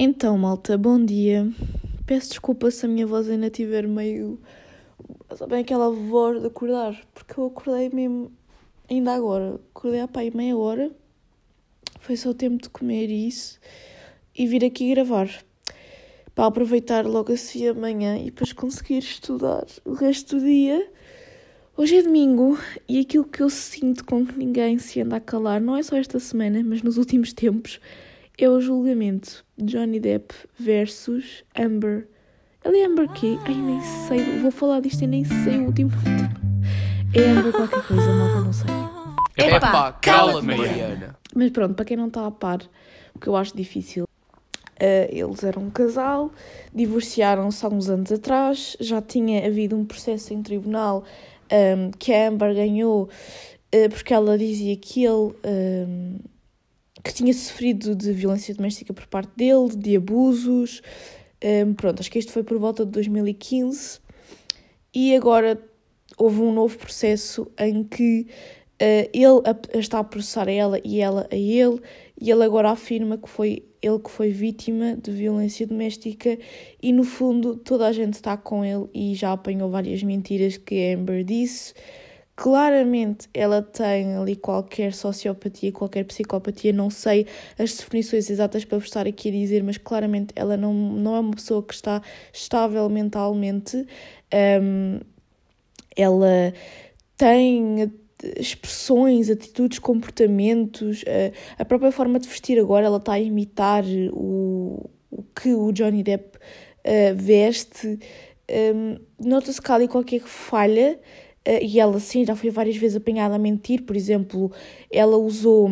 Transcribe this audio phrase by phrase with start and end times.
[0.00, 1.50] Então, malta, bom dia.
[2.06, 4.38] Peço desculpa se a minha voz ainda estiver meio.
[5.34, 6.96] Sabem aquela voz de acordar?
[7.12, 8.30] Porque eu acordei mesmo
[8.88, 9.58] ainda agora.
[9.74, 10.92] Acordei há pai meia hora.
[11.98, 13.58] Foi só o tempo de comer isso
[14.36, 15.28] e vir aqui gravar.
[16.32, 20.92] Para aproveitar logo assim amanhã e depois conseguir estudar o resto do dia.
[21.76, 22.56] Hoje é domingo
[22.88, 25.96] e aquilo que eu sinto com que ninguém se anda a calar, não é só
[25.96, 27.80] esta semana, mas nos últimos tempos,
[28.38, 32.06] é o julgamento de Johnny Depp versus Amber.
[32.64, 33.36] Ele é Amber quê?
[33.44, 34.38] Ai, nem sei.
[34.38, 35.90] Vou falar disto e nem sei o último
[37.12, 38.70] É Amber qualquer coisa, malta, não sei.
[39.36, 41.16] Epá, cala-te, Mariana.
[41.34, 42.60] Mas pronto, para quem não está a par,
[43.14, 44.04] o que eu acho difícil.
[44.04, 46.30] Uh, eles eram um casal,
[46.72, 51.02] divorciaram-se há uns anos atrás, já tinha havido um processo em tribunal
[51.52, 53.08] um, que a Amber ganhou
[53.74, 56.18] uh, porque ela dizia que ele um,
[57.02, 60.82] que tinha sofrido de violência doméstica por parte dele, de abusos.
[61.42, 64.00] Um, pronto, acho que isto foi por volta de 2015
[64.94, 65.60] e agora
[66.16, 68.26] houve um novo processo em que
[68.82, 71.80] uh, ele a, está a processar a ela e ela a ele,
[72.20, 76.36] e ele agora afirma que foi ele que foi vítima de violência doméstica
[76.82, 80.90] e no fundo toda a gente está com ele e já apanhou várias mentiras que
[80.92, 81.74] a Amber disse.
[82.40, 87.26] Claramente ela tem ali qualquer sociopatia, qualquer psicopatia, não sei
[87.58, 91.18] as definições exatas para vos estar aqui a dizer, mas claramente ela não, não é
[91.18, 92.00] uma pessoa que está
[92.32, 93.84] estável mentalmente.
[94.62, 95.00] Um,
[95.96, 96.54] ela
[97.16, 97.92] tem
[98.38, 101.04] expressões, atitudes, comportamentos,
[101.58, 106.04] a própria forma de vestir agora, ela está a imitar o, o que o Johnny
[106.04, 107.98] Depp uh, veste.
[108.48, 111.00] Um, Nota-se que há ali qualquer falha
[111.62, 113.82] e ela, sim, já foi várias vezes apanhada a mentir.
[113.82, 114.52] Por exemplo,
[114.90, 115.70] ela usou.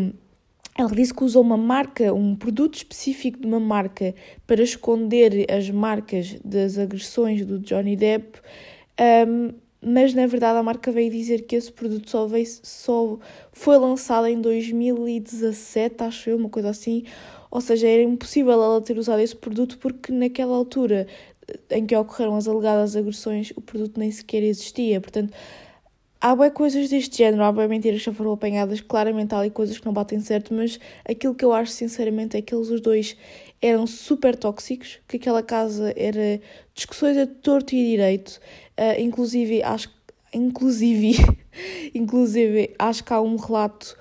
[0.79, 4.15] Ela disse que usou uma marca, um produto específico de uma marca
[4.47, 8.41] para esconder as marcas das agressões do Johnny Depp,
[9.27, 13.19] um, mas na verdade a marca veio dizer que esse produto só, veio, só
[13.53, 17.05] foi lançado em 2017, acho eu, uma coisa assim.
[17.51, 21.07] Ou seja, era impossível ela ter usado esse produto porque naquela altura
[21.71, 25.01] em que ocorreram as alegadas agressões, o produto nem sequer existia.
[25.01, 25.33] Portanto,
[26.19, 29.79] Há bem coisas deste género, há bem mentiras que foram apanhadas, claramente há ali coisas
[29.79, 33.17] que não batem certo, mas aquilo que eu acho sinceramente é que eles os dois
[33.61, 36.41] eram super tóxicos, que aquela casa era
[36.75, 38.41] discussões a torto e direito,
[38.79, 39.95] uh, inclusive acho
[40.33, 41.17] inclusive,
[41.95, 43.97] inclusive acho que há um relato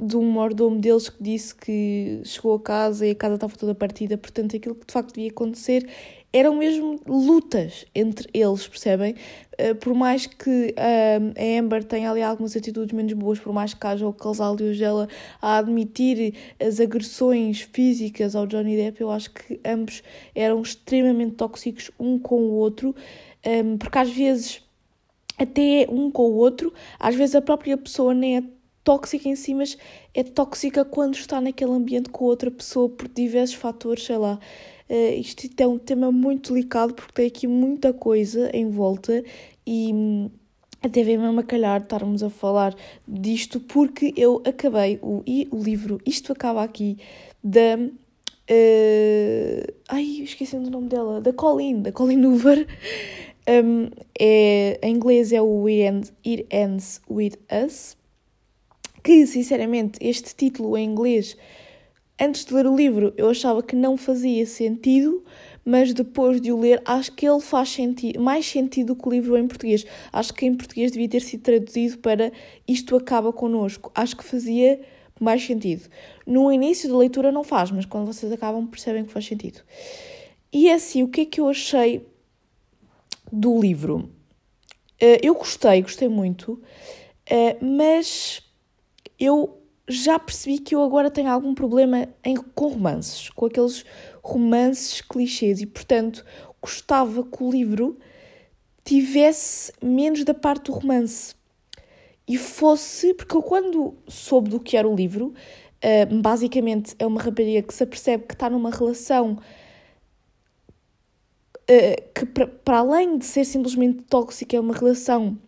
[0.00, 3.74] de um mordomo deles que disse que chegou a casa e a casa estava toda
[3.74, 5.88] partida, portanto aquilo que de facto devia acontecer
[6.32, 9.14] eram mesmo lutas entre eles, percebem?
[9.54, 13.74] Uh, por mais que uh, a Amber tenha ali algumas atitudes menos boas, por mais
[13.74, 15.08] que haja o casal de dela
[15.40, 20.02] a admitir as agressões físicas ao Johnny Depp, eu acho que ambos
[20.34, 22.94] eram extremamente tóxicos um com o outro,
[23.42, 24.62] ehm, porque às vezes
[25.38, 28.42] até um com o outro, às vezes a própria pessoa nem é
[28.84, 29.76] tóxica em si, mas
[30.14, 34.38] é tóxica quando está naquele ambiente com outra pessoa por diversos fatores, sei lá.
[34.88, 39.22] Uh, isto é um tema muito delicado porque tem aqui muita coisa em volta
[39.66, 40.30] e hum,
[40.80, 42.74] até vem mesmo a calhar estarmos a falar
[43.06, 46.98] disto porque eu acabei o, o livro Isto Acaba Aqui
[47.42, 47.76] da.
[48.50, 52.66] Uh, ai, esqueci o nome dela, da Colleen, da Colleen Hoover.
[53.48, 53.88] Um,
[54.20, 57.96] é, em inglês é o It Ends, It Ends With Us,
[59.02, 61.34] que sinceramente este título em inglês
[62.20, 65.24] antes de ler o livro eu achava que não fazia sentido,
[65.64, 67.76] mas depois de o ler acho que ele faz
[68.18, 69.84] mais sentido que o livro em português.
[70.12, 72.32] Acho que em português devia ter sido traduzido para
[72.66, 73.92] Isto Acaba Connosco.
[73.94, 74.80] Acho que fazia
[75.20, 75.88] mais sentido.
[76.26, 79.60] No início da leitura não faz, mas quando vocês acabam percebem que faz sentido.
[80.52, 82.06] E é assim, o que é que eu achei
[83.30, 84.10] do livro?
[85.00, 86.60] Eh, eu gostei, gostei muito,
[87.28, 88.42] eh, mas
[89.18, 89.57] eu
[89.88, 93.84] já percebi que eu agora tenho algum problema em, com romances, com aqueles
[94.22, 96.24] romances clichês, e portanto
[96.60, 97.98] gostava que o livro
[98.84, 101.34] tivesse menos da parte do romance
[102.26, 103.14] e fosse.
[103.14, 105.32] Porque eu, quando soube do que era o livro,
[105.84, 109.38] uh, basicamente é uma rapariga que se apercebe que está numa relação.
[111.70, 115.38] Uh, que para além de ser simplesmente tóxica, é uma relação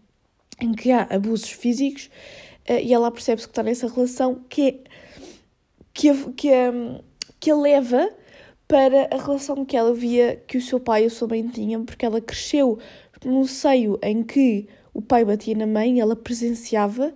[0.61, 2.11] em que há abusos físicos,
[2.79, 4.81] e ela percebe-se que está nessa relação que,
[5.93, 6.51] que, que,
[7.39, 8.11] que a leva
[8.69, 11.85] para a relação que ela via que o seu pai e a sua mãe tinham,
[11.85, 12.79] porque ela cresceu
[13.25, 17.15] num seio em que o pai batia na mãe, ela presenciava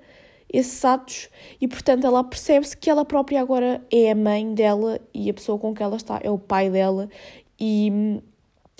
[0.52, 1.28] esses atos
[1.60, 5.58] e, portanto, ela percebe-se que ela própria agora é a mãe dela e a pessoa
[5.58, 7.08] com que ela está é o pai dela.
[7.58, 8.20] E hum,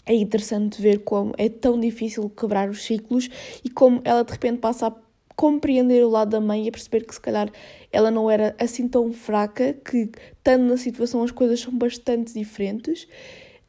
[0.07, 3.29] é interessante ver como é tão difícil quebrar os ciclos
[3.65, 4.91] e como ela de repente passa a
[5.37, 7.51] compreender o lado da mãe e a perceber que se calhar
[7.93, 13.07] ela não era assim tão fraca, que estando na situação as coisas são bastante diferentes.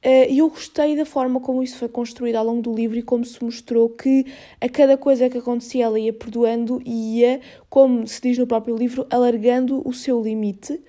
[0.02, 3.02] Eh, e eu gostei da forma como isso foi construído ao longo do livro e
[3.02, 4.26] como se mostrou que
[4.62, 8.76] a cada coisa que acontecia ela ia perdoando e ia, como se diz no próprio
[8.76, 10.80] livro, alargando o seu limite.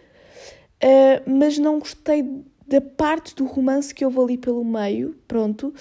[0.80, 2.22] Eh, mas não gostei
[2.66, 5.72] da parte do romance que houve ali pelo meio, pronto.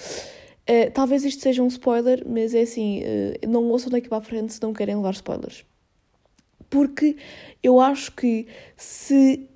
[0.68, 4.22] Uh, talvez isto seja um spoiler, mas é assim, uh, não ouçam daqui para a
[4.22, 5.64] frente se não querem levar spoilers.
[6.68, 7.16] Porque
[7.62, 8.46] eu acho que
[8.76, 9.48] se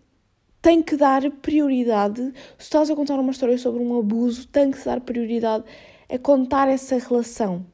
[0.63, 2.23] tem que dar prioridade,
[2.57, 5.65] se estás a contar uma história sobre um abuso, tem que dar prioridade
[6.09, 7.67] a contar essa relação.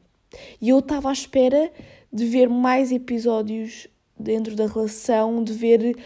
[0.60, 1.70] E eu estava à espera
[2.12, 3.86] de ver mais episódios
[4.18, 5.96] dentro da relação, de ver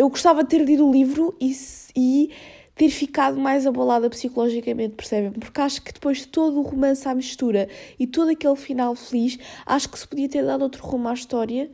[0.00, 1.54] eu gostava de ter lido o livro e,
[1.94, 2.30] e
[2.74, 5.32] ter ficado mais abalada psicologicamente, percebem?
[5.32, 7.68] Porque acho que depois de todo o romance à mistura
[7.98, 11.70] e todo aquele final feliz, acho que se podia ter dado outro rumo à história.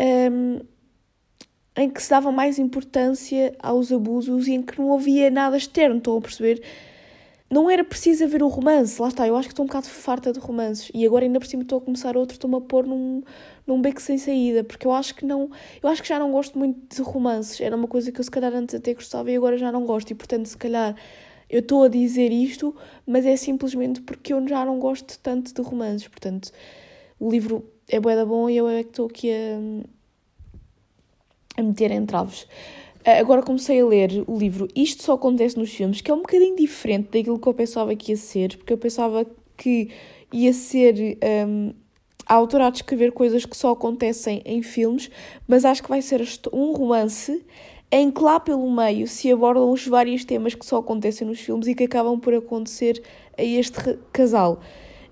[0.00, 0.60] Um,
[1.76, 5.98] em que se dava mais importância aos abusos e em que não havia nada externo,
[5.98, 6.62] estão a perceber?
[7.48, 10.32] Não era preciso haver o romance, lá está, eu acho que estou um bocado farta
[10.32, 13.22] de romances e agora ainda por cima estou a começar outro, estou-me a pôr num,
[13.66, 15.50] num beco sem saída, porque eu acho que não,
[15.80, 18.30] eu acho que já não gosto muito de romances, era uma coisa que eu se
[18.30, 20.96] calhar antes até gostava e agora já não gosto e portanto se calhar
[21.48, 22.74] eu estou a dizer isto,
[23.06, 26.50] mas é simplesmente porque eu já não gosto tanto de romances, portanto
[27.20, 29.58] o livro é bué da bom e eu é que estou aqui a,
[31.60, 32.48] a meter em traves.
[33.08, 36.22] Ah, agora comecei a ler o livro Isto Só Acontece nos Filmes, que é um
[36.22, 39.24] bocadinho diferente daquilo que eu pensava que ia ser, porque eu pensava
[39.56, 39.90] que
[40.32, 41.16] ia ser
[41.46, 41.72] um,
[42.26, 45.08] a autora a descrever coisas que só acontecem em filmes,
[45.46, 46.20] mas acho que vai ser
[46.52, 47.44] um romance
[47.92, 51.68] em que lá pelo meio se abordam os vários temas que só acontecem nos filmes
[51.68, 53.00] e que acabam por acontecer
[53.38, 54.58] a este casal.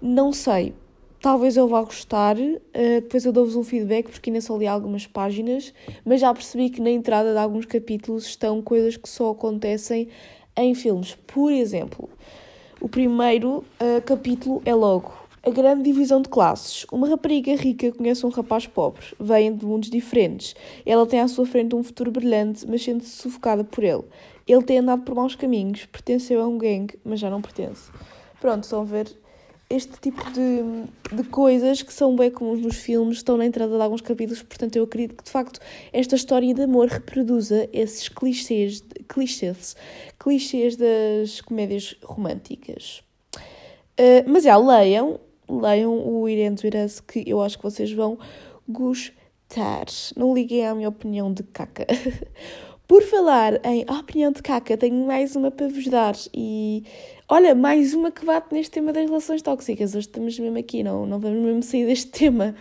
[0.03, 0.75] Não sei,
[1.25, 5.07] Talvez eu vá gostar, uh, depois eu dou-vos um feedback porque ainda só li algumas
[5.07, 5.73] páginas,
[6.05, 10.09] mas já percebi que na entrada de alguns capítulos estão coisas que só acontecem
[10.55, 11.17] em filmes.
[11.27, 12.11] Por exemplo,
[12.79, 16.85] o primeiro uh, capítulo é logo a grande divisão de classes.
[16.93, 20.55] Uma rapariga rica conhece um rapaz pobre, vêm de mundos diferentes.
[20.85, 24.05] Ela tem à sua frente um futuro brilhante, mas sente-se sufocada por ele.
[24.47, 27.91] Ele tem andado por maus caminhos, pertenceu a um gangue, mas já não pertence.
[28.43, 29.24] Pronto, estão a ver
[29.75, 33.83] este tipo de, de coisas que são bem comuns nos filmes, estão na entrada de
[33.83, 35.61] alguns capítulos, portanto eu acredito que de facto
[35.93, 39.77] esta história de amor reproduza esses clichês, clichês,
[40.19, 43.03] clichês das comédias românticas.
[43.99, 48.19] Uh, mas é, leiam, leiam o Irene Duras que eu acho que vocês vão
[48.69, 49.87] gostar.
[50.17, 51.87] Não liguem à minha opinião de caca.
[52.87, 56.85] Por falar em opinião de caca, tenho mais uma para vos dar e
[57.27, 59.95] olha, mais uma que bate neste tema das relações tóxicas.
[59.95, 62.55] Hoje estamos mesmo aqui, não, não vamos mesmo sair deste tema.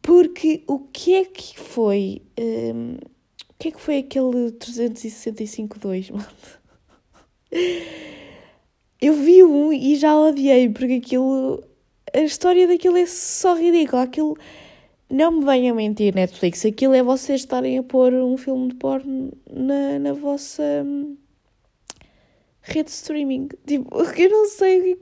[0.00, 2.22] Porque o que é que foi?
[2.38, 6.26] Um, o que é que foi aquele 365.2, mano?
[8.98, 11.62] Eu vi um e já odiei, porque aquilo.
[12.14, 14.02] A história daquilo é só ridícula.
[14.02, 14.36] Aquilo
[15.10, 16.64] não me venham mentir, Netflix.
[16.64, 21.16] Aquilo é vocês estarem a pôr um filme de porno na, na vossa hum,
[22.62, 23.48] rede de streaming.
[23.66, 24.96] Tipo, eu não sei o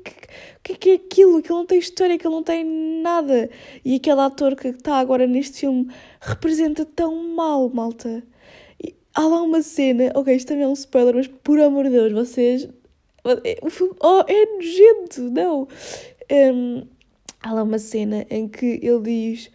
[0.62, 1.37] que, que é aquilo.
[1.37, 2.64] Aquilo não tem história, aquilo não tem
[3.02, 3.50] nada.
[3.85, 5.88] E aquele ator que está agora neste filme
[6.21, 8.23] representa tão mal, malta.
[8.82, 11.90] E há lá uma cena, ok, isto também é um spoiler, mas por amor de
[11.90, 12.68] Deus, vocês.
[13.61, 15.68] O filme oh, é nojento, não.
[16.32, 16.87] Um,
[17.42, 19.50] há lá uma cena em que ele diz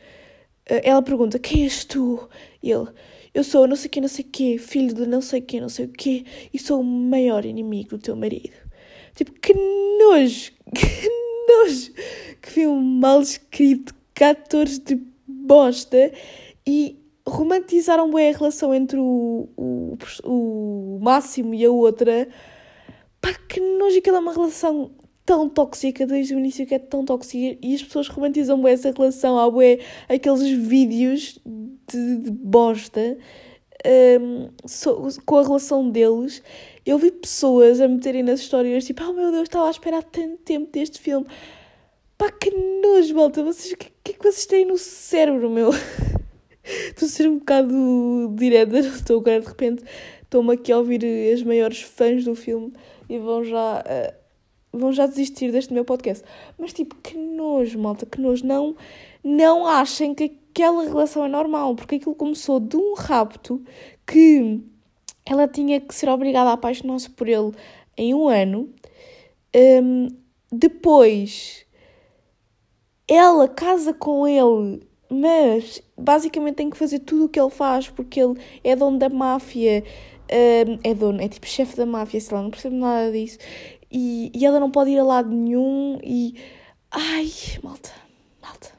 [0.65, 2.29] ela pergunta: Quem és tu?
[2.61, 2.87] E ele:
[3.33, 5.85] Eu sou não sei quem, não sei quê, filho de não sei quem, não sei
[5.85, 8.53] o quê, e sou o maior inimigo do teu marido.
[9.15, 10.51] Tipo, que nojo!
[10.73, 11.09] Que
[11.47, 11.91] nojo!
[12.41, 16.11] Que filme mal escrito, 14 de bosta.
[16.65, 22.27] E romantizaram bem a relação entre o, o, o Máximo e a outra.
[23.21, 23.97] Pá, que nojo!
[23.97, 24.91] Aquela é uma relação
[25.25, 28.91] tão tóxica desde o início que é tão tóxica e as pessoas romantizam bem essa
[28.91, 33.17] relação há bué aqueles vídeos de, de bosta
[33.85, 36.43] um, so, com a relação deles
[36.85, 40.37] eu vi pessoas a meterem nas histórias tipo, oh meu Deus, estava a esperar tanto
[40.37, 41.25] tempo deste filme
[42.17, 45.71] pá, que nojo, malta vocês, que, que é que vocês têm no cérebro, meu?
[46.63, 49.83] estou a ser um bocado direta, estou agora de repente
[50.21, 51.03] estou-me aqui a ouvir
[51.33, 52.73] as maiores fãs do filme
[53.09, 54.22] e vão já uh,
[54.73, 56.25] vão já desistir deste meu podcast.
[56.57, 58.45] Mas tipo, que nojo, malta, que nojo.
[58.45, 58.75] Não,
[59.23, 63.63] não achem que, aquela relação é normal, porque aquilo começou de um rapto
[64.05, 64.61] que
[65.25, 67.51] ela tinha que ser obrigada a apaixonar-se por ele
[67.97, 68.69] em um ano.
[69.55, 70.07] Um,
[70.51, 71.65] depois,
[73.07, 78.21] ela casa com ele, mas basicamente tem que fazer tudo o que ele faz porque
[78.21, 79.83] ele é dono da máfia,
[80.67, 83.39] um, é dono, é tipo chefe da máfia, sei lá, não percebo nada disso.
[83.93, 86.35] E, e ela não pode ir a lado nenhum e.
[86.89, 87.29] Ai,
[87.61, 87.91] malta,
[88.41, 88.71] malta.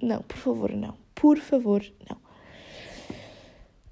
[0.00, 0.96] Não, por favor, não.
[1.14, 2.22] Por favor, não.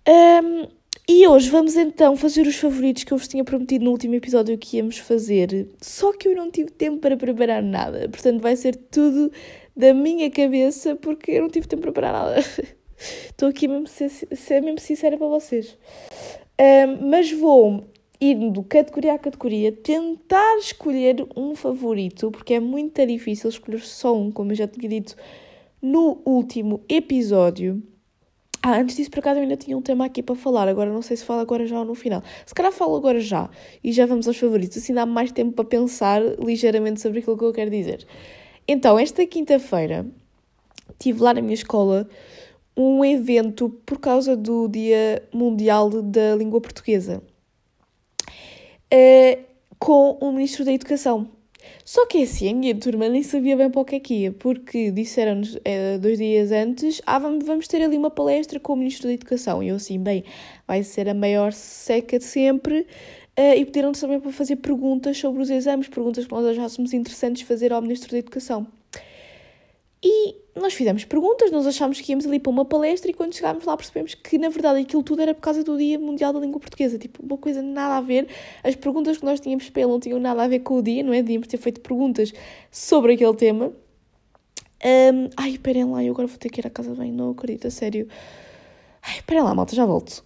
[0.08, 0.68] Um,
[1.06, 4.56] e hoje vamos então fazer os favoritos que eu vos tinha prometido no último episódio
[4.56, 5.68] que íamos fazer.
[5.80, 8.08] Só que eu não tive tempo para preparar nada.
[8.08, 9.30] Portanto, vai ser tudo
[9.76, 12.40] da minha cabeça porque eu não tive tempo para preparar nada.
[13.26, 15.76] Estou aqui mesmo ser, ser mesmo sincera para vocês.
[16.60, 17.84] Um, mas vou
[18.20, 24.30] indo categoria a categoria, tentar escolher um favorito, porque é muito difícil escolher só um,
[24.30, 25.16] como eu já tinha dito
[25.80, 27.82] no último episódio.
[28.62, 30.68] Ah, antes disso, por acaso, eu ainda tinha um tema aqui para falar.
[30.68, 32.22] Agora não sei se falo agora já ou no final.
[32.44, 33.48] Se calhar falo agora já.
[33.82, 34.76] E já vamos aos favoritos.
[34.76, 38.06] Assim dá mais tempo para pensar ligeiramente sobre aquilo que eu quero dizer.
[38.68, 40.06] Então, esta quinta-feira,
[40.98, 42.06] tive lá na minha escola
[42.76, 47.22] um evento por causa do Dia Mundial da Língua Portuguesa.
[48.92, 51.28] Uh, com o Ministro da Educação.
[51.84, 54.32] Só que assim, a minha turma nem sabia bem para o que é que ia,
[54.32, 58.76] porque disseram-nos é, dois dias antes: ah, vamos, vamos ter ali uma palestra com o
[58.76, 59.62] Ministro da Educação.
[59.62, 60.24] E eu assim, bem,
[60.66, 62.86] vai ser a maior seca de sempre.
[63.38, 67.42] Uh, e pediram-nos também para fazer perguntas sobre os exames, perguntas que nós achássemos interessantes
[67.42, 68.66] fazer ao Ministro da Educação.
[70.02, 73.64] E nós fizemos perguntas, nós achámos que íamos ali para uma palestra e quando chegámos
[73.64, 76.58] lá percebemos que na verdade aquilo tudo era por causa do Dia Mundial da Língua
[76.58, 76.98] Portuguesa.
[76.98, 78.26] Tipo, uma coisa nada a ver.
[78.64, 81.02] As perguntas que nós tínhamos para ele não tinham nada a ver com o dia,
[81.02, 81.22] não é?
[81.22, 82.32] Devíamos ter feito perguntas
[82.70, 83.72] sobre aquele tema.
[84.82, 87.66] Um, ai, esperem lá, eu agora vou ter que ir à casa bem, não acredito,
[87.66, 88.08] a sério.
[89.02, 90.24] Ai, esperem lá, malta, já volto.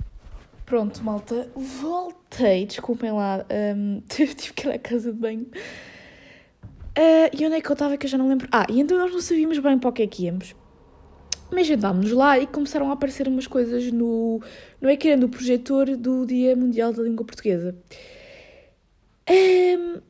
[0.64, 3.45] Pronto, malta, voltei, desculpem lá,
[3.76, 5.47] um, tive que ir à casa de banho.
[6.97, 8.49] Uh, e onde é que eu estava que eu já não lembro?
[8.53, 10.55] Ah, e então nós não sabíamos bem para o que é que íamos.
[11.51, 14.41] Mas sentámos-nos lá e começaram a aparecer umas coisas no,
[14.81, 17.77] no ecrã do projetor do Dia Mundial da Língua Portuguesa.
[19.29, 20.01] Um,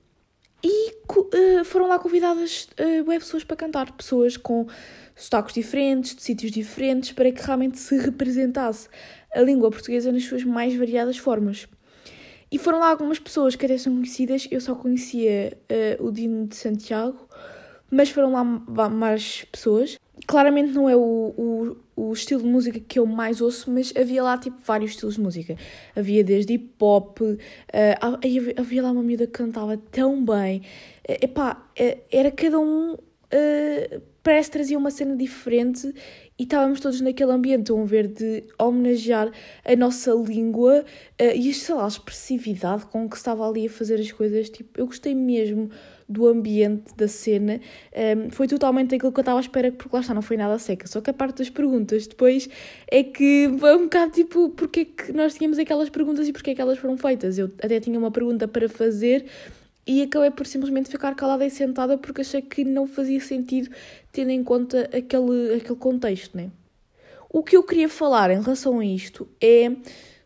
[0.62, 4.67] e uh, foram lá convidadas uh, web pessoas para cantar, pessoas com
[5.14, 8.88] sotaques diferentes, de sítios diferentes, para que realmente se representasse
[9.35, 11.69] a língua portuguesa nas suas mais variadas formas.
[12.51, 15.57] E foram lá algumas pessoas que até são conhecidas, eu só conhecia
[15.99, 17.29] uh, o Dino de Santiago,
[17.91, 19.99] mas foram lá mais pessoas.
[20.27, 24.23] Claramente não é o, o, o, estilo de música que eu mais ouço, mas havia
[24.23, 25.57] lá tipo vários estilos de música.
[25.95, 27.39] Havia desde hip hop, uh,
[28.59, 30.63] havia lá uma miúda que cantava tão bem.
[31.09, 32.95] Uh, epá, uh, era cada um.
[32.95, 35.93] Uh, parece que trazia uma cena diferente
[36.38, 39.31] e estávamos todos naquele ambiente, a ver, de homenagear
[39.64, 44.00] a nossa língua uh, e, sei lá, a expressividade com que estava ali a fazer
[44.00, 44.50] as coisas.
[44.50, 45.71] Tipo, eu gostei mesmo
[46.09, 47.55] do ambiente, da cena.
[47.95, 50.37] Um, ehm, foi totalmente aquilo que eu estava à espera, porque lá está, não foi
[50.37, 50.87] nada seca.
[50.87, 52.49] Só que a parte das perguntas depois
[52.91, 56.50] é que foi um bocado tipo, porque é que nós tínhamos aquelas perguntas e porque
[56.50, 57.38] é que elas foram feitas.
[57.38, 59.25] Eu até tinha uma pergunta para fazer
[59.87, 63.71] e acabei por simplesmente ficar calada e sentada porque achei que não fazia sentido
[64.12, 66.50] tendo em conta aquele, aquele contexto, né?
[67.29, 69.73] O que eu queria falar em relação a isto é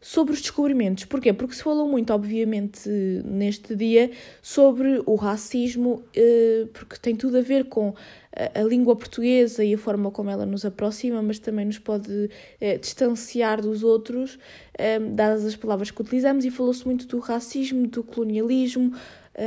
[0.00, 1.04] sobre os descobrimentos.
[1.06, 1.32] Porquê?
[1.32, 2.88] Porque se falou muito, obviamente,
[3.24, 4.10] neste dia
[4.42, 7.94] sobre o racismo, eh, porque tem tudo a ver com
[8.54, 12.78] a língua portuguesa e a forma como ela nos aproxima, mas também nos pode eh,
[12.78, 14.38] distanciar dos outros,
[14.74, 18.94] eh, dadas as palavras que utilizamos, e falou-se muito do racismo, do colonialismo,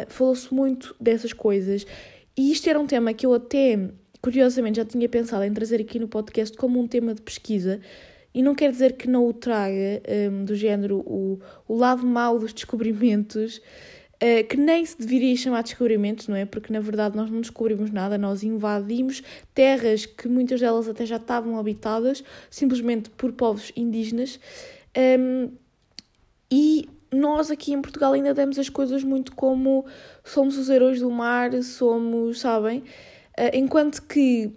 [0.07, 1.86] falou-se muito dessas coisas.
[2.38, 3.77] E isto era um tema que eu até
[4.21, 7.81] curiosamente já tinha pensado em trazer aqui no podcast como um tema de pesquisa,
[8.33, 12.39] e não quer dizer que não o traga um, do género o, o lado mau
[12.39, 16.45] dos descobrimentos, uh, que nem se deveria chamar descobrimentos, não é?
[16.45, 19.21] Porque na verdade nós não descobrimos nada, nós invadimos
[19.53, 24.39] terras que muitas delas até já estavam habitadas, simplesmente por povos indígenas.
[25.19, 25.51] Um,
[26.50, 29.86] e nós aqui em Portugal ainda damos as coisas muito como
[30.24, 32.84] somos os heróis do mar, somos, sabem?
[33.38, 34.53] Eh, enquanto que,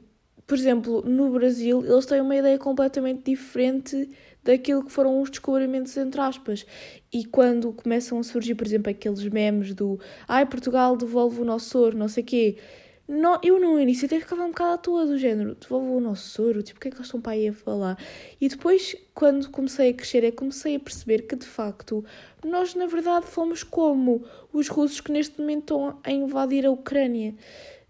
[0.47, 4.11] por exemplo, no Brasil, eles têm uma ideia completamente diferente
[4.43, 6.67] daquilo que foram os descobrimentos, entre aspas.
[7.13, 11.79] E quando começam a surgir, por exemplo, aqueles memes do ai, Portugal devolve o nosso
[11.79, 12.59] ouro, não sei quê.
[13.07, 16.43] Não, eu no início até ficava um bocado à toa do género, devolve o nosso
[16.43, 17.99] ouro, tipo, o que é que eles estão para aí a falar?
[18.41, 22.03] E depois, quando comecei a crescer, é comecei a perceber que, de facto,
[22.43, 27.35] nós, na verdade, fomos como os russos que neste momento estão a invadir a Ucrânia.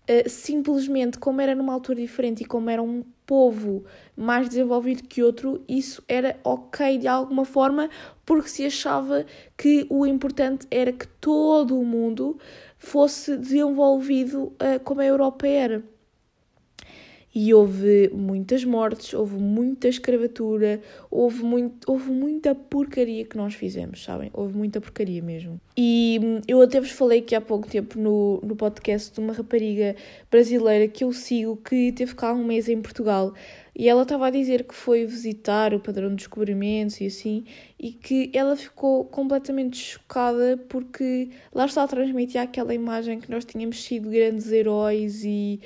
[0.03, 3.85] Uh, simplesmente, como era numa altura diferente e como era um povo
[4.17, 7.89] mais desenvolvido que outro, isso era ok de alguma forma,
[8.27, 9.25] porque se achava
[9.57, 12.39] que o importante era que todo o mundo
[12.85, 15.83] fosse desenvolvido uh, como a Europa era
[17.35, 24.05] e houve muitas mortes, houve muita escravatura, houve, muito, houve muita porcaria que nós fizemos,
[24.05, 24.31] sabem?
[24.33, 25.61] Houve muita porcaria mesmo.
[25.77, 29.33] E hum, eu até vos falei que há pouco tempo no, no podcast de uma
[29.33, 29.97] rapariga
[30.31, 33.35] brasileira que eu sigo que teve cá um mês em Portugal
[33.75, 37.45] e ela estava a dizer que foi visitar o padrão de descobrimentos e assim,
[37.79, 43.45] e que ela ficou completamente chocada porque lá está a transmitir aquela imagem que nós
[43.45, 45.61] tínhamos sido grandes heróis e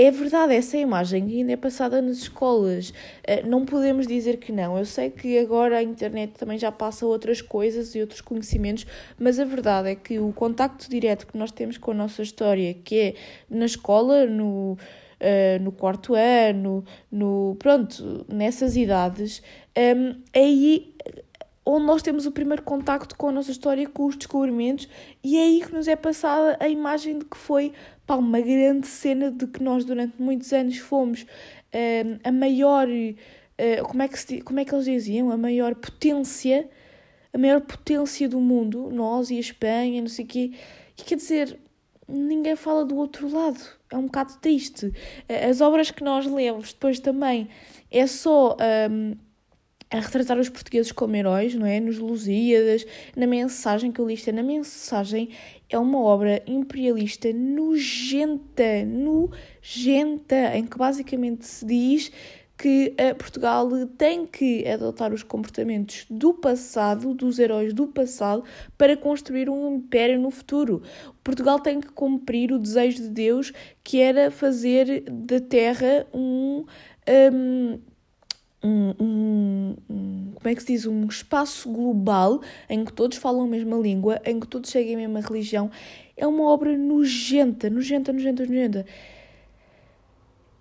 [0.00, 2.94] é verdade, essa imagem ainda é passada nas escolas.
[3.24, 4.78] Eh, não podemos dizer que não.
[4.78, 8.86] Eu sei que agora a internet também já passa outras coisas e outros conhecimentos,
[9.18, 12.74] mas a verdade é que o contacto direto que nós temos com a nossa história,
[12.74, 13.14] que é
[13.50, 14.78] na escola, no,
[15.20, 19.42] uh, no quarto ano, no, pronto, nessas idades,
[19.76, 20.94] um, ehm, é aí
[21.70, 24.88] onde nós temos o primeiro contacto com a nossa história, com os descobrimentos,
[25.22, 27.74] e é aí que nos é passada a imagem de que foi
[28.06, 33.84] pá, uma grande cena de que nós durante muitos anos fomos uh, a maior, uh,
[33.86, 35.30] como, é que se, como é que eles diziam?
[35.30, 36.70] A maior potência,
[37.34, 40.52] a maior potência do mundo, nós e a Espanha, não sei o quê,
[40.98, 41.58] e quer dizer,
[42.08, 44.92] ninguém fala do outro lado, é um bocado triste.
[45.48, 47.48] As obras que nós lemos depois também
[47.90, 48.56] é só...
[48.90, 49.16] Um,
[49.90, 51.80] a retratar os portugueses como heróis, não é?
[51.80, 55.30] Nos Lusíadas, na mensagem que eu li, na mensagem
[55.68, 62.12] é uma obra imperialista nojenta, nojenta, em que basicamente se diz
[62.58, 68.42] que Portugal tem que adotar os comportamentos do passado, dos heróis do passado,
[68.76, 70.82] para construir um império no futuro.
[71.22, 73.52] Portugal tem que cumprir o desejo de Deus,
[73.84, 76.64] que era fazer da Terra um,
[77.08, 77.78] um
[78.60, 83.42] um, um, um, como é que se diz, um espaço global em que todos falam
[83.42, 85.70] a mesma língua, em que todos seguem a mesma religião,
[86.16, 88.86] é uma obra nojenta, nojenta, nojenta, nojenta.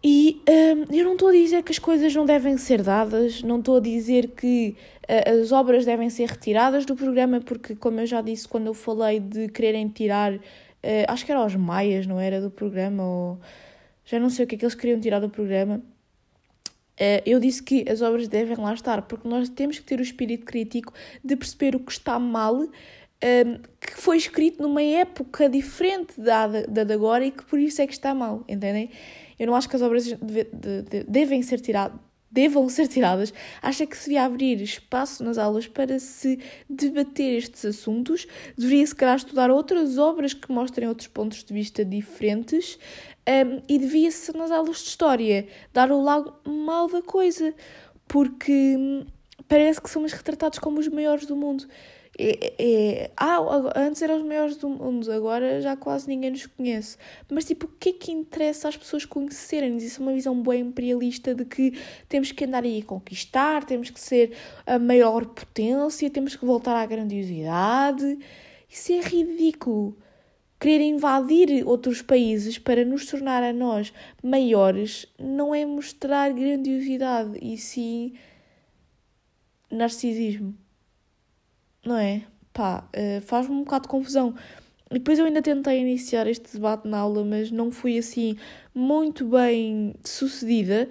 [0.04, 3.60] E hum, eu não estou a dizer que as coisas não devem ser dadas, não
[3.60, 8.06] estou a dizer que uh, as obras devem ser retiradas do programa, porque, como eu
[8.06, 10.40] já disse quando eu falei de quererem tirar, uh,
[11.08, 12.40] acho que era os maias, não era?
[12.40, 13.40] Do programa, ou
[14.06, 15.82] já não sei o que é que eles queriam tirar do programa
[16.98, 20.02] Uh, eu disse que as obras devem lá estar, porque nós temos que ter o
[20.02, 20.92] espírito crítico
[21.24, 22.70] de perceber o que está mal, uh,
[23.80, 27.88] que foi escrito numa época diferente da, da de agora e que por isso é
[27.88, 28.90] que está mal, entendem?
[29.40, 33.34] Eu não acho que as obras deve, de, de, devem ser tiradas devam ser tiradas,
[33.62, 38.96] acha que se devia abrir espaço nas aulas para se debater estes assuntos, deveria se
[38.96, 42.78] calhar estudar outras obras que mostrem outros pontos de vista diferentes.
[43.28, 47.54] Um, e devia-se nas aulas de história dar o lado mal da coisa,
[48.08, 49.06] porque hum,
[49.50, 51.68] parece que somos retratados como os maiores do mundo.
[52.20, 53.38] É, é, ah,
[53.76, 56.98] antes eram os maiores do mundo, agora já quase ninguém nos conhece.
[57.30, 59.84] Mas, tipo, o que é que interessa às pessoas conhecerem-nos?
[59.84, 61.74] Isso é uma visão bem imperialista de que
[62.10, 66.76] temos que andar aí a conquistar, temos que ser a maior potência, temos que voltar
[66.76, 68.18] à grandiosidade.
[68.68, 69.96] Isso é ridículo.
[70.60, 77.58] Querer invadir outros países para nos tornar a nós maiores não é mostrar grandiosidade, e
[77.60, 78.14] sim
[79.70, 80.56] narcisismo
[81.88, 82.24] não é?
[82.54, 84.36] Pá, uh, faz-me um bocado de confusão.
[84.90, 88.38] E depois eu ainda tentei iniciar este debate na aula, mas não fui assim
[88.74, 90.88] muito bem sucedida.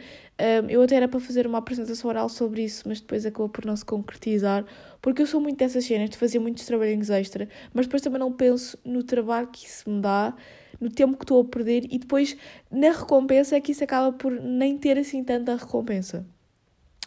[0.69, 3.75] Eu até era para fazer uma apresentação oral sobre isso, mas depois acabou por não
[3.75, 4.67] se concretizar,
[5.01, 8.31] porque eu sou muito dessas cenas de fazer muitos trabalhinhos extra, mas depois também não
[8.31, 10.35] penso no trabalho que isso me dá,
[10.79, 12.37] no tempo que estou a perder e depois
[12.71, 16.27] na recompensa é que isso acaba por nem ter assim tanta recompensa.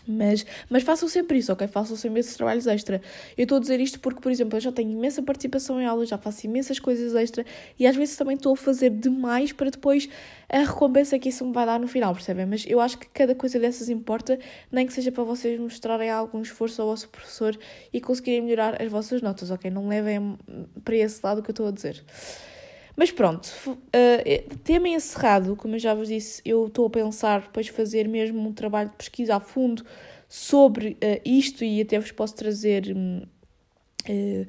[0.08, 1.68] Mas, mas façam sempre isso, ok?
[1.68, 3.02] Façam sempre esses trabalhos extra.
[3.38, 6.10] Eu estou a dizer isto porque, por exemplo, eu já tenho imensa participação em aulas,
[6.10, 7.46] já faço imensas coisas extra
[7.78, 10.10] e às vezes também estou a fazer demais para depois
[10.50, 12.46] a recompensa que isso me vai dar no final, percebem?
[12.46, 14.40] Mas eu acho que cada coisa dessas importa,
[14.72, 17.58] nem que seja para vocês mostrarem algum esforço ao vosso professor
[17.94, 19.70] e conseguirem melhorar as vossas notas, ok?
[19.70, 20.38] Não levem
[20.84, 22.04] para esse lado que eu estou a dizer.
[23.00, 27.70] Mas pronto, uh, tema encerrado, como eu já vos disse, eu estou a pensar depois
[27.70, 29.86] fazer mesmo um trabalho de pesquisa a fundo
[30.28, 34.48] sobre uh, isto e até vos posso trazer uh,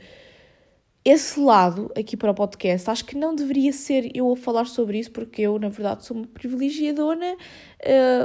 [1.05, 2.91] esse lado aqui para o podcast.
[2.91, 6.17] Acho que não deveria ser eu a falar sobre isso, porque eu, na verdade, sou
[6.17, 7.37] uma privilegiadona,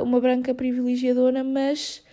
[0.04, 2.04] uma branca privilegiadona, mas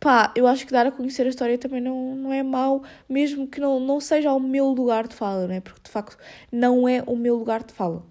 [0.00, 3.46] pá, eu acho que dar a conhecer a história também não, não é mau, mesmo
[3.46, 5.60] que não, não seja o meu lugar de fala, né?
[5.60, 6.16] porque de facto
[6.50, 8.04] não é o meu lugar de fala.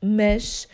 [0.00, 0.66] Mas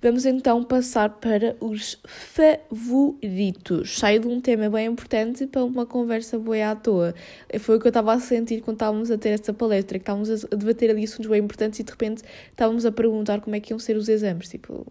[0.00, 3.98] Vamos então passar para os favoritos.
[3.98, 7.14] Saio de um tema bem importante para uma conversa boa à toa.
[7.58, 10.30] Foi o que eu estava a sentir quando estávamos a ter essa palestra, que estávamos
[10.30, 13.72] a debater ali assuntos bem importantes e de repente estávamos a perguntar como é que
[13.72, 14.48] iam ser os exames.
[14.48, 14.86] Tipo,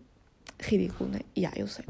[0.59, 1.19] ridículo, né?
[1.37, 1.85] Ya, yeah, eu sei.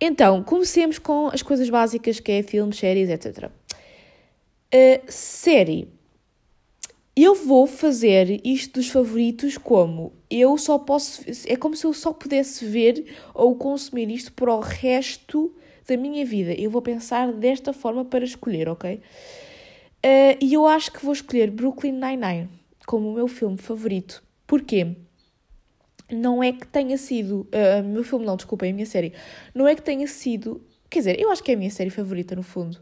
[0.00, 3.50] Então, comecemos com as coisas básicas que é filmes, séries, etc.
[4.74, 5.88] Uh, série.
[7.14, 11.22] Eu vou fazer isto dos favoritos como eu só posso.
[11.46, 15.54] É como se eu só pudesse ver ou consumir isto para o resto
[15.88, 16.52] da minha vida.
[16.52, 18.96] Eu vou pensar desta forma para escolher, ok?
[18.96, 22.50] Uh, e eu acho que vou escolher Brooklyn Nine-Nine
[22.86, 24.22] como o meu filme favorito.
[24.46, 24.94] Porquê?
[26.10, 27.48] Não é que tenha sido.
[27.52, 29.12] Uh, meu filme, não, desculpa, é a minha série.
[29.54, 30.62] Não é que tenha sido.
[30.88, 32.80] Quer dizer, eu acho que é a minha série favorita, no fundo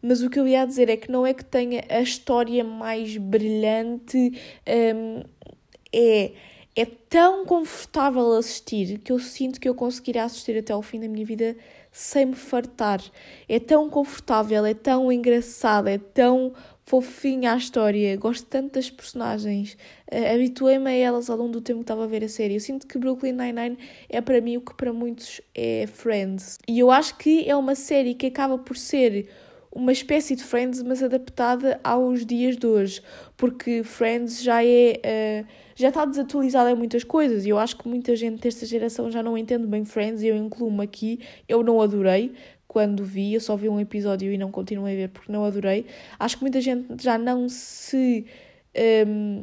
[0.00, 3.16] mas o que eu ia dizer é que não é que tenha a história mais
[3.16, 4.32] brilhante,
[4.94, 5.24] um,
[5.92, 6.32] é,
[6.76, 11.08] é tão confortável assistir que eu sinto que eu conseguiria assistir até ao fim da
[11.08, 11.56] minha vida
[11.90, 13.02] sem me fartar.
[13.48, 16.52] É tão confortável, é tão engraçada, é tão
[16.88, 19.76] fofinha a história, gosto tanto das personagens,
[20.10, 22.54] uh, habituei-me a elas ao longo do tempo que estava a ver a série.
[22.54, 26.58] Eu sinto que Brooklyn Nine-Nine é para mim o que para muitos é Friends.
[26.66, 29.28] E eu acho que é uma série que acaba por ser
[29.70, 33.02] uma espécie de Friends, mas adaptada aos dias de hoje,
[33.36, 35.44] porque Friends já é.
[35.44, 39.12] Uh, já está desatualizada em muitas coisas e eu acho que muita gente desta geração
[39.12, 41.20] já não entende bem Friends e eu incluo-me aqui.
[41.48, 42.32] Eu não adorei
[42.68, 45.86] quando vi, eu só vi um episódio e não continuei a ver porque não adorei.
[46.18, 48.26] Acho que muita gente já não se.
[49.06, 49.42] Um,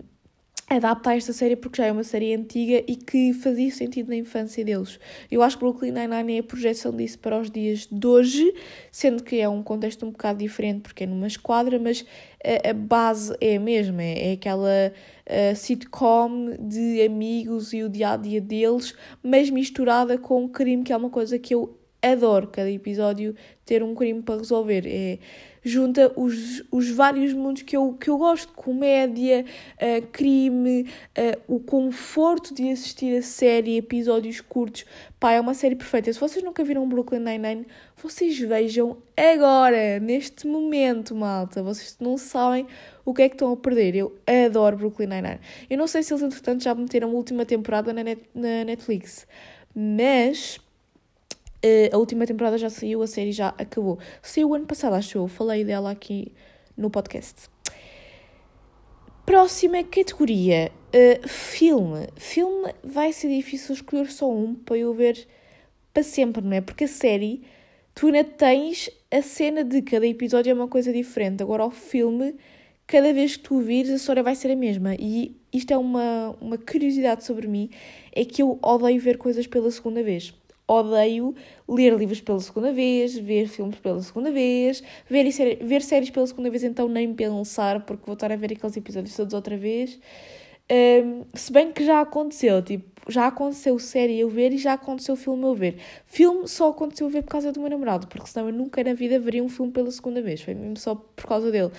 [0.67, 4.15] adapta a esta série porque já é uma série antiga e que fazia sentido na
[4.15, 4.99] infância deles.
[5.29, 8.53] Eu acho que Brooklyn Nine-Nine é a projeção disso para os dias de hoje,
[8.91, 12.03] sendo que é um contexto um bocado diferente porque é numa esquadra, mas
[12.43, 14.93] a, a base é a mesma, é, é aquela
[15.55, 21.09] sitcom de amigos e o dia-a-dia -dia deles, mas misturada com crime, que é uma
[21.09, 21.77] coisa que eu
[22.11, 24.83] adoro, cada episódio ter um crime para resolver.
[24.85, 25.19] É
[25.65, 29.43] junta os, os vários mundos que eu, que eu gosto: comédia,
[29.75, 30.83] uh, crime,
[31.17, 34.85] uh, o conforto de assistir a série, episódios curtos.
[35.19, 36.13] Pá, é uma série perfeita.
[36.13, 37.65] Se vocês nunca viram Brooklyn Nine-Nine,
[37.97, 41.63] vocês vejam agora, neste momento, malta.
[41.63, 42.67] Vocês não sabem
[43.03, 43.95] o que é que estão a perder.
[43.95, 44.15] Eu
[44.45, 45.39] adoro Brooklyn Nine-Nine.
[45.67, 49.25] Eu não sei se eles, entretanto, já meteram a última temporada na, net, na Netflix,
[49.73, 50.59] mas
[51.91, 53.97] a última temporada já saiu, a série já acabou.
[54.21, 55.27] Saiu ano passado, acho eu.
[55.27, 56.31] Falei dela aqui
[56.77, 57.49] no podcast.
[59.25, 62.07] Próxima categoria: uh, filme.
[62.15, 65.27] Filme vai ser difícil escolher só um para eu ver
[65.93, 66.61] para sempre, não é?
[66.61, 67.41] Porque a série,
[67.95, 71.41] tu ainda tens a cena de cada episódio é uma coisa diferente.
[71.41, 72.35] Agora, o filme,
[72.85, 74.93] cada vez que tu vires, a história vai ser a mesma.
[74.99, 77.71] E isto é uma, uma curiosidade sobre mim:
[78.11, 80.33] é que eu odeio ver coisas pela segunda vez
[80.67, 81.35] odeio
[81.67, 86.25] ler livros pela segunda vez, ver filmes pela segunda vez, ver, ser, ver séries pela
[86.25, 89.99] segunda vez, então nem pensar, porque vou estar a ver aqueles episódios todos outra vez.
[90.71, 95.15] Um, se bem que já aconteceu, tipo, já aconteceu série eu ver e já aconteceu
[95.15, 95.77] filme eu ver.
[96.07, 99.19] Filme só aconteceu ver por causa do meu namorado, porque senão eu nunca na vida
[99.19, 101.71] veria um filme pela segunda vez, foi mesmo só por causa dele.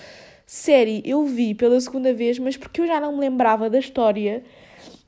[0.45, 4.41] Série eu vi pela segunda vez, mas porque eu já não me lembrava da história,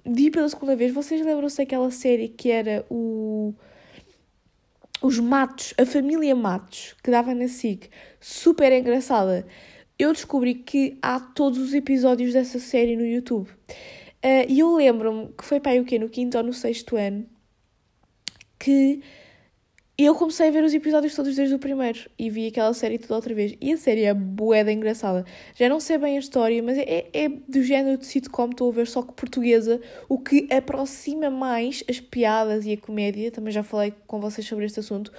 [0.05, 0.93] vi pela segunda vez.
[0.93, 3.53] Vocês lembram-se daquela série que era o
[5.01, 9.45] os Matos, a família Matos, que dava na SIC, super engraçada.
[9.97, 13.49] Eu descobri que há todos os episódios dessa série no YouTube.
[13.49, 15.97] Uh, e eu lembro-me que foi para aí o quê?
[15.97, 17.25] No quinto ou no sexto ano
[18.59, 19.01] que
[19.99, 22.97] e eu comecei a ver os episódios todos desde o primeiro e vi aquela série
[22.97, 23.53] toda outra vez.
[23.59, 25.25] E a série é boeda engraçada.
[25.55, 28.73] Já não sei bem a história, mas é, é do género de sitcom, estou a
[28.73, 33.29] ver só que portuguesa, o que aproxima mais as piadas e a comédia.
[33.29, 35.11] Também já falei com vocês sobre este assunto.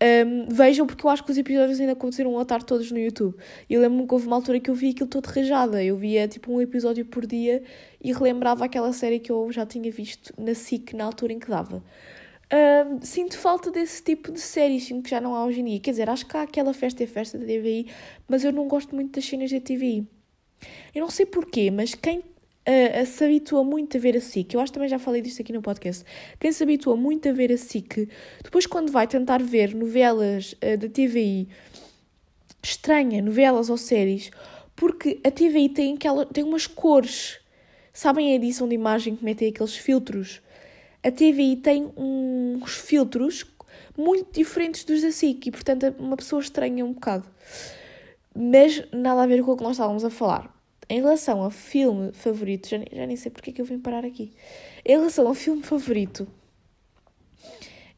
[0.00, 3.34] Um, vejam, porque eu acho que os episódios ainda aconteceram a estar todos no YouTube.
[3.68, 5.82] E lembro-me que houve uma altura que eu vi aquilo todo rajada.
[5.82, 7.60] Eu via tipo um episódio por dia
[8.00, 11.50] e relembrava aquela série que eu já tinha visto na SIC na altura em que
[11.50, 11.82] dava.
[12.52, 15.80] Uh, sinto falta desse tipo de séries, sinto que já não há hoje em dia.
[15.80, 17.86] Quer dizer, acho que há aquela festa e festa da TVI,
[18.28, 20.06] mas eu não gosto muito das cenas da TVI.
[20.94, 24.60] Eu não sei porquê, mas quem uh, se habitua muito a ver a SIC, eu
[24.60, 26.04] acho que também já falei disto aqui no podcast,
[26.38, 28.08] quem se habitua muito a ver a SIC,
[28.44, 31.48] depois quando vai tentar ver novelas uh, da TVI,
[32.62, 34.30] estranha, novelas ou séries,
[34.76, 37.38] porque a TVI tem, aquela, tem umas cores.
[37.94, 40.40] Sabem a edição de imagem que metem aqueles filtros?
[41.02, 43.44] A TVI tem uns filtros
[43.96, 47.28] muito diferentes dos da SIC e, portanto, uma pessoa estranha um bocado.
[48.34, 50.54] Mas nada a ver com o que nós estávamos a falar.
[50.88, 54.04] Em relação ao filme favorito, já, já nem sei porque é que eu vim parar
[54.04, 54.32] aqui.
[54.84, 56.26] Em relação ao filme favorito,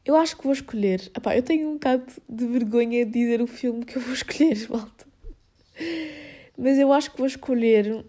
[0.03, 1.11] eu acho que vou escolher.
[1.15, 4.55] Epá, eu tenho um bocado de vergonha de dizer o filme que eu vou escolher,
[4.67, 5.05] volta.
[6.57, 8.05] Mas eu acho que vou escolher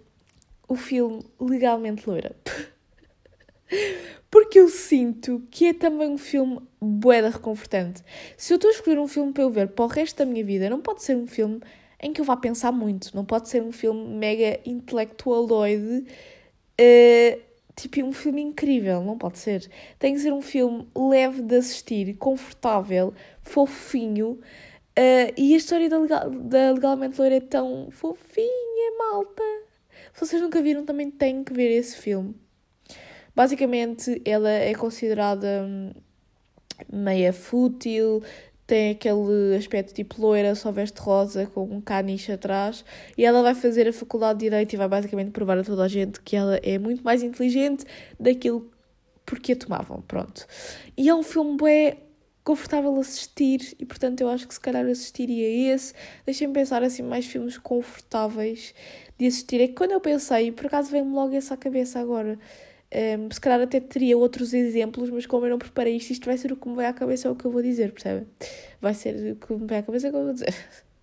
[0.68, 2.34] o filme Legalmente Loira.
[4.36, 8.02] Porque eu sinto que é também um filme boeda reconfortante.
[8.36, 10.44] Se eu estou a escolher um filme para eu ver para o resto da minha
[10.44, 11.58] vida, não pode ser um filme
[11.98, 13.16] em que eu vá pensar muito.
[13.16, 16.04] Não pode ser um filme mega intelectualoide,
[16.78, 17.40] uh,
[17.74, 19.70] tipo um filme incrível, não pode ser.
[19.98, 24.32] Tem que ser um filme leve de assistir, confortável, fofinho.
[24.98, 29.42] Uh, e a história da, legal, da Legalmente Loira é tão fofinha, malta.
[30.12, 32.34] Se vocês nunca viram, também têm que ver esse filme.
[33.36, 35.90] Basicamente, ela é considerada hum,
[36.90, 38.22] meia fútil,
[38.66, 42.84] tem aquele aspecto tipo loira, só veste rosa com um caniche atrás
[43.16, 45.88] e ela vai fazer a faculdade de Direito e vai basicamente provar a toda a
[45.88, 47.84] gente que ela é muito mais inteligente
[48.18, 48.68] daquilo
[49.24, 50.46] porque a tomavam, pronto.
[50.96, 51.98] E é um filme bem
[52.42, 55.92] confortável assistir e portanto eu acho que se calhar assistiria esse.
[56.24, 58.74] Deixem-me pensar assim mais filmes confortáveis
[59.18, 59.60] de assistir.
[59.60, 62.38] É que quando eu pensei, por acaso veio-me logo essa à cabeça agora,
[62.96, 66.38] um, se calhar até teria outros exemplos, mas como eu não preparei isto, isto vai
[66.38, 68.26] ser o que me vai à cabeça, é o que eu vou dizer, percebem?
[68.80, 70.54] Vai ser o que me vai à cabeça, é o que eu vou dizer.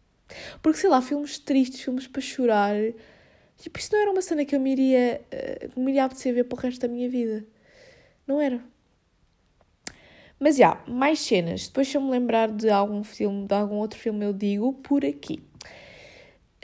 [0.63, 2.75] Porque sei lá, filmes tristes, filmes para chorar,
[3.58, 5.21] tipo, isso não era uma cena que eu me iria,
[5.75, 7.45] uh, me iria apetecer ver para o resto da minha vida.
[8.25, 8.60] Não era.
[10.39, 11.67] Mas já, yeah, mais cenas.
[11.67, 15.06] Depois, se eu me lembrar de algum filme, de algum outro filme, eu digo por
[15.06, 15.43] aqui.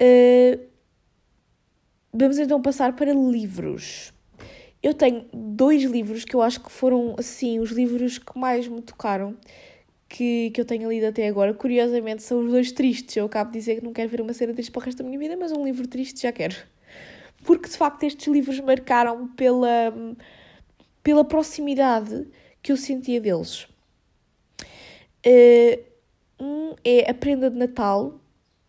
[0.02, 0.60] Uh,
[2.12, 4.12] vamos então passar para livros.
[4.82, 8.82] Eu tenho dois livros que eu acho que foram, assim, os livros que mais me
[8.82, 9.36] tocaram,
[10.08, 11.54] que, que eu tenho lido até agora.
[11.54, 13.16] Curiosamente, são os dois tristes.
[13.18, 15.04] Eu acabo de dizer que não quero ver uma cena triste para o resto da
[15.04, 16.56] minha vida, mas um livro triste já quero.
[17.44, 19.94] Porque, de facto, estes livros marcaram pela,
[21.04, 22.28] pela proximidade
[22.62, 23.68] que eu sentia deles.
[25.26, 25.84] Uh,
[26.40, 28.20] um é A Prenda de Natal.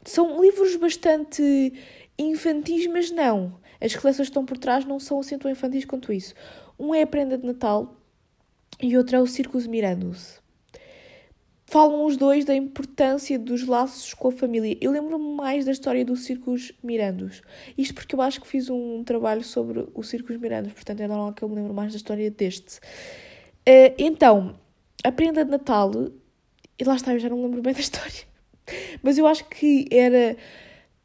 [0.05, 1.73] São livros bastante
[2.19, 3.60] infantis, mas não.
[3.81, 6.35] As reflexões que estão por trás não são assim tão infantis quanto isso.
[6.79, 7.97] Um é a prenda de Natal
[8.81, 10.41] e outro é o Círculos Mirandos.
[11.67, 14.77] Falam os dois da importância dos laços com a família.
[14.81, 17.43] Eu lembro-me mais da história do Círculos Mirandos.
[17.79, 21.33] Isto porque eu acho que fiz um trabalho sobre o Círculos Mirandos, portanto é normal
[21.33, 22.79] que eu me lembro mais da história deste.
[22.79, 24.59] Uh, então,
[25.05, 25.93] a prenda de Natal,
[26.77, 28.25] e lá está, eu já não lembro bem da história,
[29.01, 30.37] mas eu acho que era.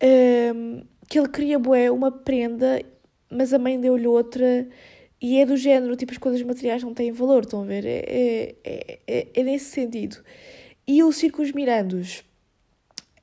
[0.02, 2.82] Uh, que ele queria bué uma prenda,
[3.30, 4.68] mas a mãe deu-lhe outra
[5.22, 7.86] e é do género, tipo, as coisas materiais não têm valor, estão a ver?
[7.86, 10.18] É, é, é, é, nesse sentido.
[10.88, 12.24] E o Círculos Mirandos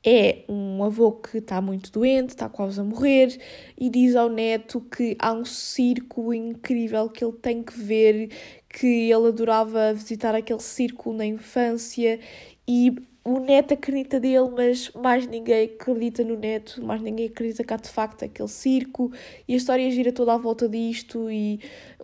[0.05, 3.39] é um avô que está muito doente, está quase a morrer,
[3.79, 8.31] e diz ao neto que há um circo incrível que ele tem que ver,
[8.69, 12.19] que ele adorava visitar aquele circo na infância,
[12.67, 17.73] e o neto acredita dele, mas mais ninguém acredita no neto, mais ninguém acredita que
[17.73, 19.13] há de facto aquele circo,
[19.47, 21.61] e a história gira toda à volta disto, e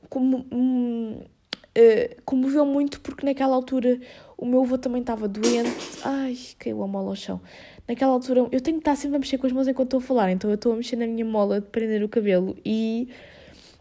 [0.09, 3.99] como, hum, uh, comoveu muito porque naquela altura
[4.37, 7.41] o meu avô também estava doente, ai, caiu a mola ao chão.
[7.89, 10.03] Naquela altura, eu tenho que estar sempre a mexer com as mãos enquanto estou a
[10.03, 13.09] falar, então eu estou a mexer na minha mola de prender o cabelo, e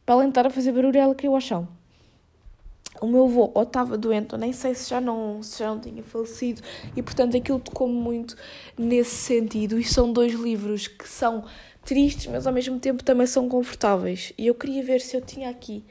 [0.06, 1.77] para além de estar a fazer barulho, ela caiu ao chão
[3.02, 5.80] o meu avô ou estava doente, ou nem sei se já não, se já não
[5.80, 6.62] tinha falecido,
[6.96, 8.36] e portanto aquilo tocou-me muito
[8.78, 9.80] nesse sentido.
[9.80, 11.46] E são dois livros que são
[11.84, 14.34] tristes, mas ao mesmo tempo também são confortáveis.
[14.38, 15.84] E eu queria ver se eu tinha aqui.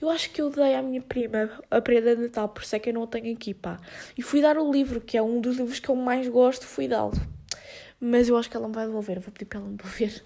[0.00, 2.78] Eu acho que eu dei à minha prima a prenda de Natal, por isso é
[2.78, 3.80] que eu não tenho aqui, pá.
[4.16, 6.86] E fui dar o livro, que é um dos livros que eu mais gosto, fui
[6.86, 7.14] dá-lo.
[8.00, 10.22] Mas eu acho que ela me vai devolver, vou pedir para ela me devolver.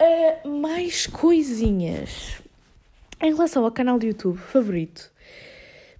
[0.00, 2.40] Uh, mais coisinhas.
[3.22, 5.08] Em relação ao canal de YouTube favorito,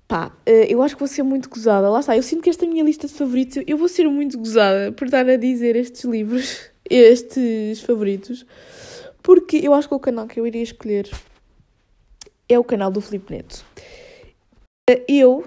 [0.08, 1.88] pá, eh, eu acho que vou ser muito gozada.
[1.88, 4.90] Lá está, eu sinto que esta minha lista de favoritos, eu vou ser muito gozada
[4.90, 8.44] por estar a dizer estes livros, estes favoritos,
[9.22, 11.08] porque eu acho que o canal que eu iria escolher
[12.48, 13.64] é o canal do Filipe Neto.
[14.90, 15.44] Eh, eu,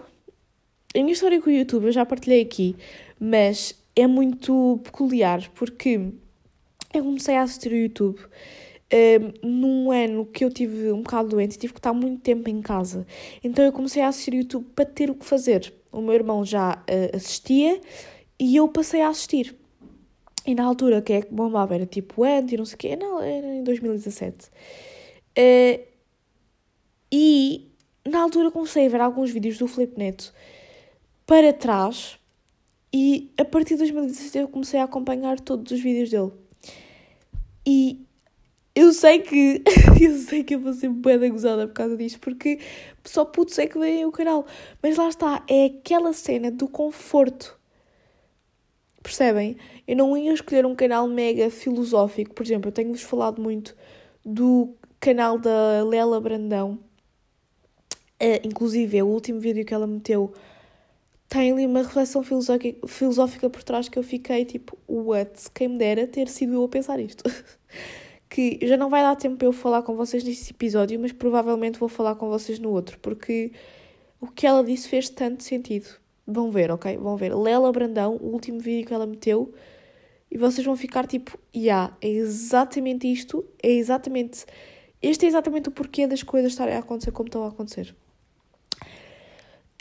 [0.95, 2.77] a minha história com o YouTube, eu já partilhei aqui,
[3.19, 5.99] mas é muito peculiar porque
[6.93, 8.21] eu comecei a assistir o YouTube
[8.93, 12.61] um, num ano que eu tive um bocado doente, tive que estar muito tempo em
[12.61, 13.05] casa.
[13.43, 15.73] Então eu comecei a assistir YouTube para ter o que fazer.
[15.91, 17.79] O meu irmão já uh, assistia
[18.39, 19.55] e eu passei a assistir.
[20.45, 22.95] E na altura, que é que bombava era tipo antes e não sei o quê,
[22.95, 24.45] não, era em 2017.
[24.45, 24.49] Uh,
[25.35, 25.81] eh,
[27.11, 27.71] e
[28.05, 30.33] na altura comecei a ver alguns vídeos do Felipe Neto
[31.25, 32.19] para trás
[32.93, 36.31] e a partir de 2017 eu comecei a acompanhar todos os vídeos dele.
[37.65, 38.04] E
[38.75, 39.63] eu sei que
[40.01, 42.59] eu sei que eu vou ser bem gozada por causa disto, porque
[43.03, 44.45] só putos é que veem o canal.
[44.83, 47.57] Mas lá está, é aquela cena do conforto.
[49.01, 49.57] Percebem?
[49.87, 52.33] Eu não ia escolher um canal mega filosófico.
[52.33, 53.75] Por exemplo, eu tenho-vos falado muito
[54.25, 56.79] do canal da Lela Brandão.
[58.21, 60.33] Uh, inclusive, é o último vídeo que ela meteu
[61.27, 65.49] tem ali uma reflexão filosófica por trás que eu fiquei tipo, what?
[65.53, 67.23] Quem me dera ter sido eu a pensar isto.
[68.35, 71.79] que já não vai dar tempo para eu falar com vocês neste episódio, mas provavelmente
[71.79, 73.53] vou falar com vocês no outro, porque
[74.19, 75.87] o que ela disse fez tanto sentido.
[76.27, 76.97] Vão ver, ok?
[76.97, 77.33] Vão ver.
[77.33, 79.53] Lela Brandão, o último vídeo que ela meteu,
[80.29, 84.45] e vocês vão ficar tipo, yeah, é exatamente isto, é exatamente.
[85.01, 87.95] Este é exatamente o porquê das coisas estarem a acontecer como estão a acontecer.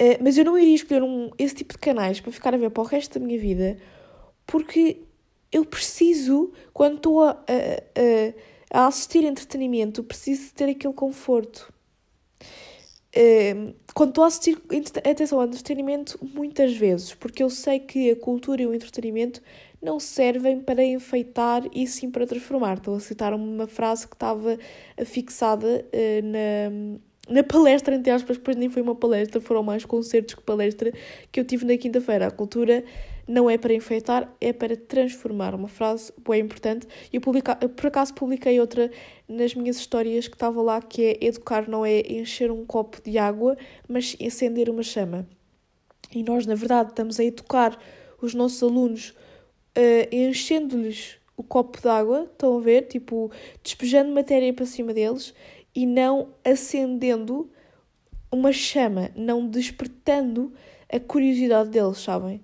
[0.01, 2.71] Uh, mas eu não iria escolher um, esse tipo de canais para ficar a ver
[2.71, 3.79] para o resto da minha vida,
[4.47, 5.03] porque
[5.55, 11.73] eu preciso, quando estou a, a, a, assistir a entretenimento, preciso ter aquele conforto.
[13.17, 14.61] Uh, quando estou a assistir,
[15.09, 19.41] atenção, ao entretenimento, muitas vezes, porque eu sei que a cultura e o entretenimento
[19.81, 22.79] não servem para enfeitar e sim para transformar.
[22.79, 24.59] Estou a citar uma frase que estava
[25.05, 30.35] fixada uh, na na palestra, entre aspas, depois nem foi uma palestra, foram mais concertos
[30.35, 30.93] que palestra
[31.33, 32.27] que eu tive na quinta-feira.
[32.27, 32.85] A cultura
[33.27, 35.55] não é para enfeitar, é para transformar.
[35.55, 36.87] Uma frase bem importante.
[37.13, 38.91] E eu por acaso publiquei outra
[39.29, 43.19] nas minhas histórias que estava lá, que é educar não é encher um copo de
[43.19, 43.57] água,
[43.89, 45.27] mas acender uma chama.
[46.15, 47.79] E nós, na verdade, estamos a educar
[48.21, 49.11] os nossos alunos
[49.77, 52.83] uh, enchendo-lhes o copo de água, estão a ver?
[52.83, 53.31] Tipo,
[53.63, 55.35] despejando matéria para cima deles
[55.75, 57.51] e não acendendo
[58.31, 60.53] uma chama, não despertando
[60.93, 62.41] a curiosidade deles, sabem?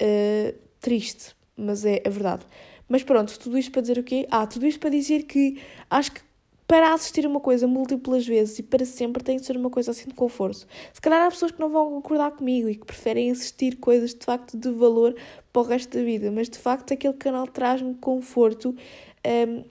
[0.00, 2.44] Uh, triste, mas é a verdade.
[2.88, 4.26] Mas pronto, tudo isto para dizer o quê?
[4.30, 6.20] Ah, tudo isto para dizer que acho que
[6.68, 10.06] para assistir uma coisa múltiplas vezes e para sempre tem de ser uma coisa assim
[10.06, 10.66] de conforto.
[10.92, 14.24] Se calhar há pessoas que não vão concordar comigo e que preferem assistir coisas de
[14.24, 15.16] facto de valor
[15.50, 18.76] para o resto da vida, mas de facto aquele canal traz-me conforto.
[19.26, 19.64] Um,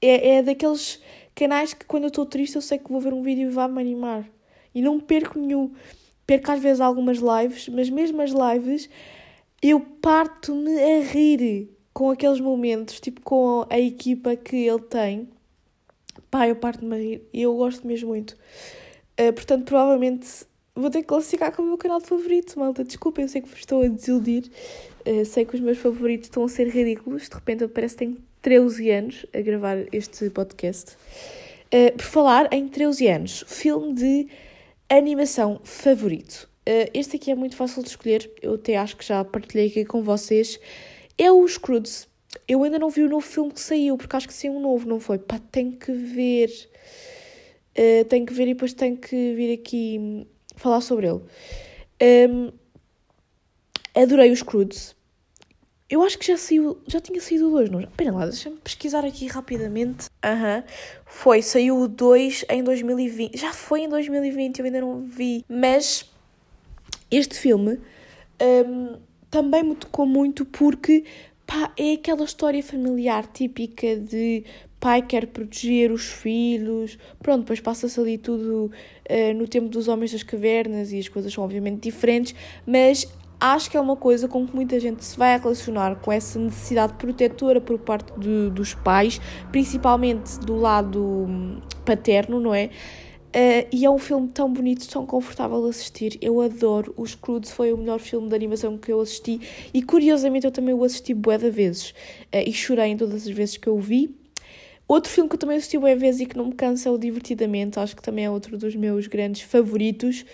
[0.00, 1.00] é, é daqueles
[1.34, 3.78] canais que quando eu estou triste eu sei que vou ver um vídeo e vai-me
[3.78, 4.26] animar.
[4.74, 5.72] E não perco nenhum.
[6.26, 8.88] Perco às vezes algumas lives, mas mesmo as lives
[9.62, 15.28] eu parto-me a rir com aqueles momentos, tipo com a equipa que ele tem.
[16.30, 18.36] Pá, eu parto-me a rir e eu gosto mesmo muito.
[19.18, 22.84] Uh, portanto, provavelmente vou ter que classificar como o meu canal de favorito, malta.
[22.84, 24.44] Desculpa, eu sei que estou a desiludir.
[25.06, 27.28] Uh, sei que os meus favoritos estão a ser ridículos.
[27.28, 30.96] De repente parece que tenho 13 anos a gravar este podcast.
[31.72, 34.28] Uh, por falar em 13 anos, filme de
[34.88, 36.48] animação favorito.
[36.68, 39.84] Uh, este aqui é muito fácil de escolher, eu até acho que já partilhei aqui
[39.84, 40.58] com vocês.
[41.16, 42.06] É o Scrooge.
[42.46, 44.86] Eu ainda não vi o novo filme que saiu, porque acho que saiu um novo,
[44.88, 45.18] não foi?
[45.18, 46.50] Pá, tenho que ver.
[47.78, 50.26] Uh, tenho que ver e depois tenho que vir aqui
[50.56, 51.20] falar sobre ele.
[52.02, 52.52] Um,
[53.94, 54.96] adorei o Scrooge.
[55.88, 57.80] Eu acho que já saiu, já tinha saído o 2, não?
[57.80, 60.08] Espera lá, deixa-me pesquisar aqui rapidamente.
[60.24, 60.56] Aham.
[60.56, 60.62] Uhum.
[61.04, 63.38] Foi, saiu o 2 em 2020.
[63.38, 65.44] Já foi em 2020, eu ainda não vi.
[65.48, 66.04] Mas
[67.16, 67.78] este filme
[68.40, 68.96] um,
[69.30, 71.04] também me tocou muito porque
[71.46, 74.44] pá, é aquela história familiar típica de
[74.78, 76.98] pai quer proteger os filhos.
[77.20, 78.70] Pronto, depois passa-se ali tudo
[79.10, 82.34] uh, no tempo dos Homens das Cavernas e as coisas são obviamente diferentes,
[82.66, 83.08] mas
[83.40, 86.94] acho que é uma coisa com que muita gente se vai relacionar com essa necessidade
[86.94, 92.70] protetora por parte de, dos pais, principalmente do lado hum, paterno, não é?
[93.36, 96.16] Uh, e é um filme tão bonito, tão confortável de assistir.
[96.22, 96.94] Eu adoro.
[96.96, 99.38] O Scrooge foi o melhor filme de animação que eu assisti
[99.74, 101.90] e, curiosamente, eu também o assisti bué de vezes.
[102.32, 104.16] Uh, e chorei em todas as vezes que eu o vi.
[104.88, 106.96] Outro filme que eu também assisti bué vezes e que não me cansa é o
[106.96, 107.78] Divertidamente.
[107.78, 110.24] Acho que também é outro dos meus grandes favoritos.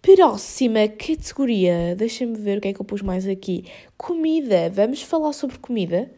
[0.00, 3.64] Próxima categoria, deixem-me ver o que é que eu pus mais aqui.
[3.96, 6.08] Comida, vamos falar sobre comida.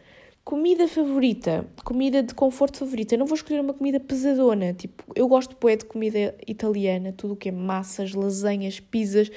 [0.45, 3.15] Comida favorita, comida de conforto favorita.
[3.15, 7.35] Eu não vou escolher uma comida pesadona, tipo, eu gosto bué de comida italiana, tudo
[7.35, 9.31] o que é massas, lasanhas, pizzas,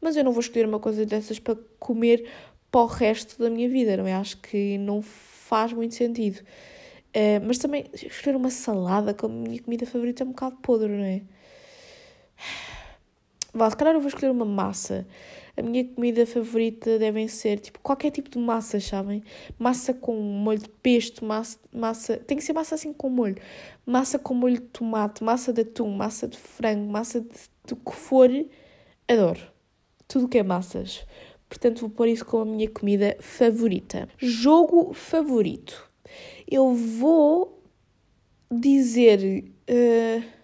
[0.00, 2.28] mas eu não vou escolher uma coisa dessas para comer
[2.70, 4.12] para o resto da minha vida, não é?
[4.14, 6.40] Acho que não faz muito sentido.
[7.08, 11.04] Uh, mas também escolher uma salada como minha comida favorita é um bocado podre, não
[11.04, 11.22] é?
[13.54, 15.06] Vá, se calhar eu vou escolher uma massa.
[15.58, 19.24] A minha comida favorita devem ser tipo qualquer tipo de massa, sabem?
[19.58, 22.16] Massa com molho de pesto, massa, massa.
[22.16, 23.34] Tem que ser massa assim com molho.
[23.84, 27.28] Massa com molho de tomate, massa de atum, massa de frango, massa de,
[27.66, 28.30] do que for.
[29.08, 29.40] Adoro.
[30.06, 31.04] Tudo que é massas.
[31.48, 34.08] Portanto, vou pôr isso como a minha comida favorita.
[34.16, 35.90] Jogo favorito.
[36.48, 37.60] Eu vou
[38.48, 40.37] dizer uh,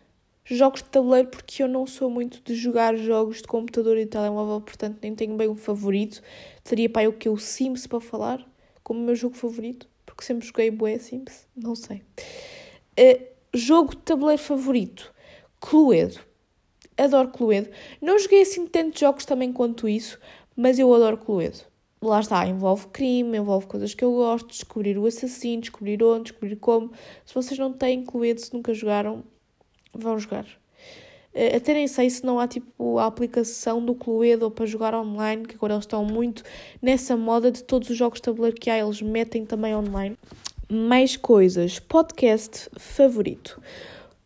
[0.44, 4.10] jogos de tabuleiro porque eu não sou muito de jogar jogos de computador e de
[4.10, 6.22] telemóvel, portanto nem tenho bem um favorito.
[6.62, 8.46] Teria para o que o Sims para falar
[8.82, 12.02] como meu jogo favorito, porque sempre joguei bué Sims, não sei.
[12.98, 15.12] Uh, jogo de tabuleiro favorito,
[15.60, 16.20] Cluedo.
[16.96, 17.70] Adoro Cluedo.
[18.00, 20.18] Não joguei assim tantos jogos também quanto isso,
[20.54, 21.58] mas eu adoro Cluedo.
[22.00, 26.56] Lá está, envolve crime, envolve coisas que eu gosto, descobrir o assassino, descobrir onde, descobrir
[26.56, 26.92] como.
[27.24, 29.24] Se vocês não têm Cluedo, se nunca jogaram,
[29.94, 30.44] vão jogar.
[31.34, 35.44] Uh, até nem sei se não há tipo a aplicação do Cluedo para jogar online,
[35.44, 36.42] que agora eles estão muito
[36.80, 40.16] nessa moda de todos os jogos de tabuleiro que há, eles metem também online.
[40.70, 41.78] Mais coisas.
[41.78, 43.60] Podcast favorito.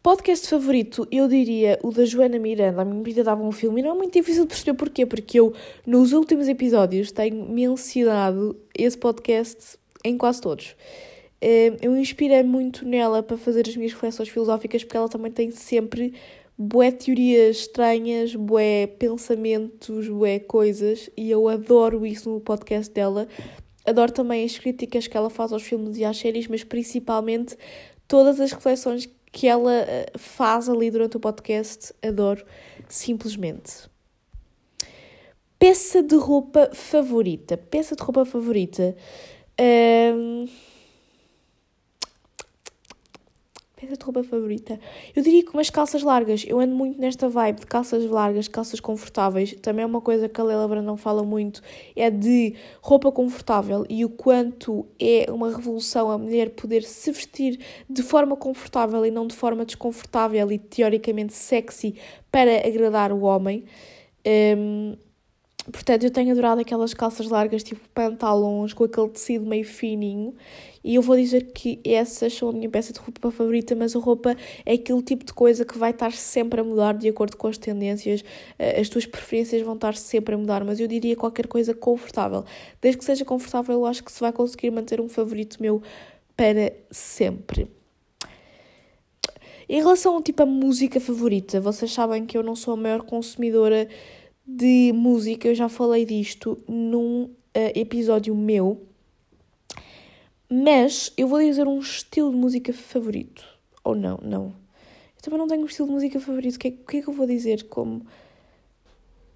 [0.01, 3.85] Podcast favorito, eu diria o da Joana Miranda, a minha vida dava um filme, e
[3.85, 5.53] não é muito difícil de perceber porquê, porque eu,
[5.85, 10.77] nos últimos episódios, tenho mencionado esse podcast em quase todos.
[11.41, 15.51] Eh, eu inspirei muito nela para fazer as minhas reflexões filosóficas, porque ela também tem
[15.51, 16.15] sempre
[16.57, 23.29] bué teorias estranhas, bué pensamentos, bué coisas, e eu adoro isso no podcast dela.
[23.87, 27.57] Adoro também as críticas que ela faz aos filmes e às séries, mas principalmente
[28.09, 32.45] todas as reflexões que ela eh, faz ali durante o podcast, adoro
[32.89, 33.89] simplesmente.
[35.59, 37.57] Peça de roupa favorita.
[37.57, 38.97] Peça de roupa favorita.
[39.61, 40.47] Um
[43.81, 44.81] Peça de roupa favorita.
[45.15, 46.45] Eu diria que umas calças largas.
[46.45, 49.55] Eu ando muito nesta vibe de calças largas, calças confortáveis.
[49.63, 51.63] Também é uma coisa que a Leila Brandão fala muito.
[51.95, 57.61] É de roupa confortável e o quanto é uma revolução a mulher poder se vestir
[57.89, 61.95] de forma confortável e não de forma desconfortável e teoricamente sexy
[62.33, 63.63] para agradar o homem.
[64.27, 64.97] Um,
[65.71, 70.35] Portanto, eu tenho adorado aquelas calças largas, tipo pantalões, com aquele tecido meio fininho.
[70.83, 73.99] E eu vou dizer que essas são a minha peça de roupa favorita, mas a
[73.99, 77.47] roupa é aquele tipo de coisa que vai estar sempre a mudar de acordo com
[77.47, 78.25] as tendências.
[78.59, 82.45] Eh, as tuas preferências vão estar sempre a mudar, mas eu diria qualquer coisa confortável.
[82.81, 85.83] Desde que seja confortável, eu acho que se vai conseguir manter um favorito meu
[86.35, 87.69] para sempre.
[89.69, 93.87] Em relação tipo, a música favorita, vocês sabem que eu não sou a maior consumidora
[94.49, 97.31] de música, eu já falei disto num uh,
[97.75, 98.81] episódio meu,
[100.49, 103.47] mas eu vou dizer um estilo de música favorito.
[103.85, 104.47] Ou não, não.
[105.17, 106.57] Eu também não tenho um estilo de música favorito.
[106.57, 108.07] O que é, que, é que eu vou dizer como.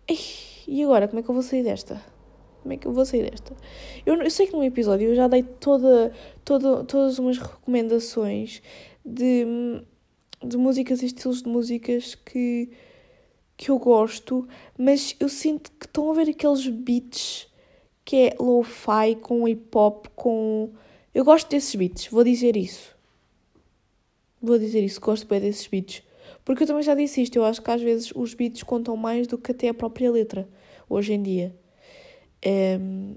[0.08, 0.18] Ei,
[0.66, 2.02] e agora, como é que eu vou sair desta?
[2.62, 3.54] Como é que eu vou sair desta?
[4.06, 6.10] Eu, eu sei que num episódio eu já dei toda,
[6.42, 8.62] toda, todas umas recomendações
[9.04, 9.44] de,
[10.42, 12.70] de músicas e estilos de músicas que
[13.62, 17.46] que eu gosto, mas eu sinto que estão a ver aqueles beats
[18.04, 20.72] que é lo-fi com hip hop, com.
[21.14, 22.96] Eu gosto desses beats, vou dizer isso.
[24.42, 26.02] Vou dizer isso, gosto bem desses beats.
[26.44, 29.28] Porque eu também já disse isto, eu acho que às vezes os beats contam mais
[29.28, 30.48] do que até a própria letra,
[30.88, 31.54] hoje em dia.
[32.44, 33.14] Um,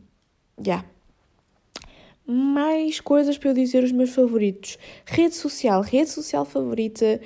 [0.63, 0.87] yeah.
[2.23, 4.77] Mais coisas para eu dizer os meus favoritos.
[5.07, 7.19] Rede social, rede social favorita,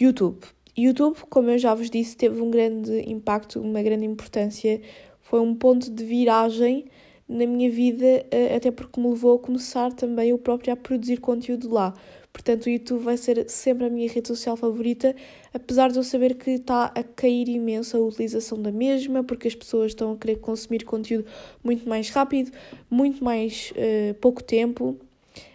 [0.00, 0.55] YouTube.
[0.76, 4.80] YouTube, como eu já vos disse, teve um grande impacto, uma grande importância,
[5.20, 6.86] foi um ponto de viragem
[7.28, 11.18] na minha vida, eh, até porque me levou a começar também eu próprio a produzir
[11.18, 11.92] conteúdo lá.
[12.32, 15.16] Portanto, o YouTube vai ser sempre a minha rede social favorita,
[15.54, 19.54] apesar de eu saber que está a cair imenso a utilização da mesma, porque as
[19.54, 21.26] pessoas estão a querer consumir conteúdo
[21.64, 22.52] muito mais rápido,
[22.90, 24.98] muito mais uh, pouco tempo.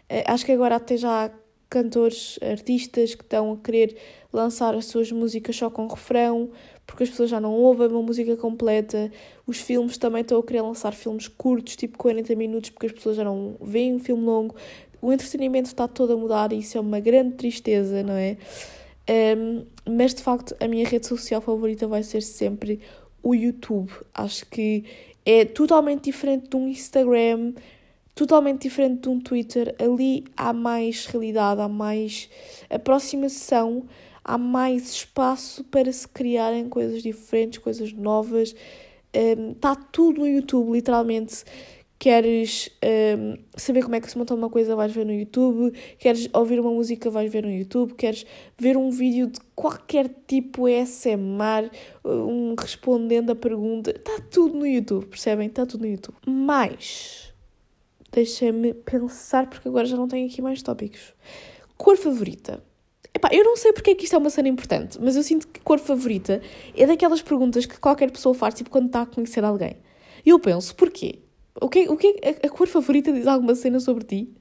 [0.09, 1.31] Uh, acho que agora até já
[1.71, 3.95] cantores, artistas que estão a querer
[4.31, 6.49] lançar as suas músicas só com refrão,
[6.85, 9.09] porque as pessoas já não ouvem uma música completa.
[9.47, 13.15] Os filmes também estão a querer lançar filmes curtos, tipo 40 minutos, porque as pessoas
[13.15, 14.53] já não veem um filme longo.
[15.01, 18.37] O entretenimento está todo a mudar e isso é uma grande tristeza, não é?
[19.09, 22.81] Um, mas de facto, a minha rede social favorita vai ser sempre
[23.23, 23.89] o YouTube.
[24.13, 24.83] Acho que
[25.25, 27.53] é totalmente diferente de um Instagram,
[28.15, 29.75] totalmente diferente de um Twitter.
[29.79, 32.29] Ali há mais realidade, há mais
[32.69, 33.85] aproximação
[34.23, 38.55] há mais espaço para se criarem coisas diferentes, coisas novas.
[39.13, 41.43] Está um, tudo no YouTube, literalmente.
[41.99, 45.71] Queres um, saber como é que se monta uma coisa, vais ver no YouTube.
[45.99, 47.93] Queres ouvir uma música, vais ver no YouTube.
[47.93, 48.25] Queres
[48.57, 51.69] ver um vídeo de qualquer tipo ASMR,
[52.03, 53.91] um respondendo a pergunta.
[53.91, 55.47] Está tudo no YouTube, percebem?
[55.47, 56.15] Está tudo no YouTube.
[56.25, 57.30] Mas,
[58.11, 61.13] deixem-me pensar, porque agora já não tenho aqui mais tópicos.
[61.77, 62.63] Cor favorita?
[63.13, 65.47] Epá, eu não sei porque é que isto é uma cena importante, mas eu sinto
[65.47, 66.41] que cor favorita
[66.75, 69.77] é daquelas perguntas que qualquer pessoa faz, tipo, quando está a conhecer alguém.
[70.25, 71.19] E eu penso, porquê?
[71.59, 74.33] O que, o que a, a cor favorita diz alguma cena sobre ti?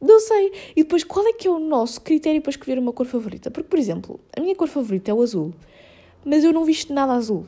[0.00, 0.52] Não sei.
[0.76, 3.50] E depois, qual é que é o nosso critério para escolher uma cor favorita?
[3.50, 5.54] Porque, por exemplo, a minha cor favorita é o azul.
[6.24, 7.46] Mas eu não visto nada azul.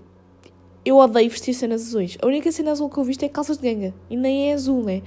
[0.86, 2.16] Eu odeio vestir cenas azuis.
[2.22, 3.92] A única cena azul que eu visto é calças de ganga.
[4.08, 5.02] E nem é azul, né?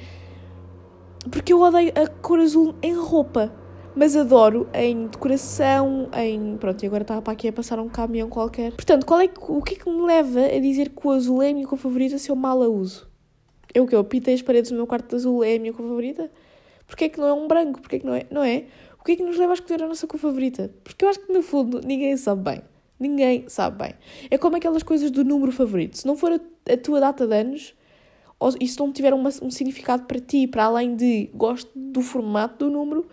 [1.32, 3.50] Porque eu odeio a cor azul em roupa.
[3.96, 6.58] Mas adoro em decoração, em...
[6.58, 8.74] Pronto, e agora estava para aqui a passar um caminhão qualquer.
[8.74, 11.52] Portanto, qual é o que é que me leva a dizer que o azul é
[11.52, 13.10] a minha cor favorita se eu mal a uso?
[13.74, 13.96] Eu o que?
[13.96, 16.30] Eu pintei as paredes do meu quarto de azul é a minha cor favorita?
[16.86, 17.80] Porquê é que não é um branco?
[17.80, 18.26] Porquê é que não é?
[18.30, 18.66] Não é?
[19.00, 20.70] O que é que nos leva a escolher a nossa cor favorita?
[20.84, 22.62] Porque eu acho que no fundo ninguém sabe bem.
[23.00, 23.94] Ninguém sabe bem.
[24.30, 25.98] É como aquelas coisas do número favorito.
[25.98, 27.74] Se não for a, a tua data de anos,
[28.38, 32.02] ou, e se não tiver uma, um significado para ti, para além de gosto do
[32.02, 33.08] formato do número,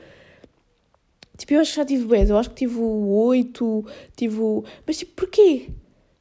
[1.37, 4.65] tipo, eu acho que já tive 10, eu acho que tive o 8, tive o...
[4.85, 5.71] Mas tipo, porquê?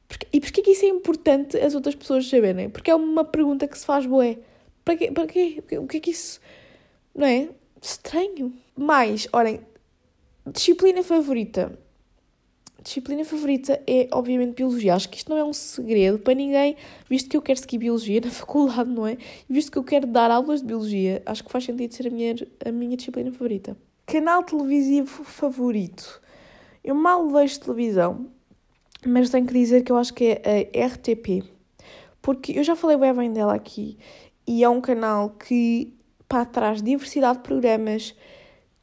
[0.06, 2.70] Porque, e porquê que isso é importante as outras pessoas saberem?
[2.70, 4.38] Porque é uma pergunta que se faz boé.
[4.84, 5.10] Para quê?
[5.10, 5.62] Para quê?
[5.78, 6.40] O que é que isso...
[7.12, 7.48] Não é?
[7.82, 8.52] Estranho.
[8.76, 9.60] Mais, olhem,
[10.46, 11.76] disciplina favorita.
[12.86, 14.94] Disciplina favorita é, obviamente, biologia.
[14.94, 16.76] Acho que isto não é um segredo para ninguém,
[17.10, 19.18] visto que eu quero seguir biologia na faculdade, não é?
[19.50, 22.36] Visto que eu quero dar aulas de biologia, acho que faz sentido ser a minha,
[22.64, 23.76] a minha disciplina favorita.
[24.06, 26.22] Canal televisivo favorito.
[26.84, 28.28] Eu mal vejo televisão,
[29.04, 31.42] mas tenho que dizer que eu acho que é a RTP.
[32.22, 33.98] Porque eu já falei bem dela aqui
[34.46, 35.92] e é um canal que
[36.28, 38.14] para trás diversidade de programas,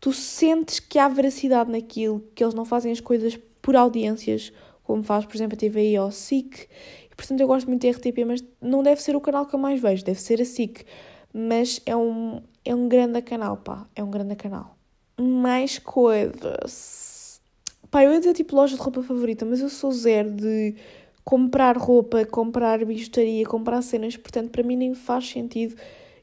[0.02, 4.52] tu sentes que há veracidade naquilo, que eles não fazem as coisas por audiências,
[4.84, 6.68] como faz, por exemplo, a TVI ou a SIC.
[7.12, 9.60] E, portanto, eu gosto muito da RTP, mas não deve ser o canal que eu
[9.60, 10.86] mais vejo, deve ser a SIC.
[11.34, 14.78] Mas é um, é um grande canal, pá, é um grande canal.
[15.20, 17.42] Mais coisas.
[17.90, 20.76] Pá, eu ia dizer tipo loja de roupa favorita, mas eu sou zero de
[21.24, 25.76] comprar roupa, comprar bijuteria, comprar cenas, portanto, para mim nem faz sentido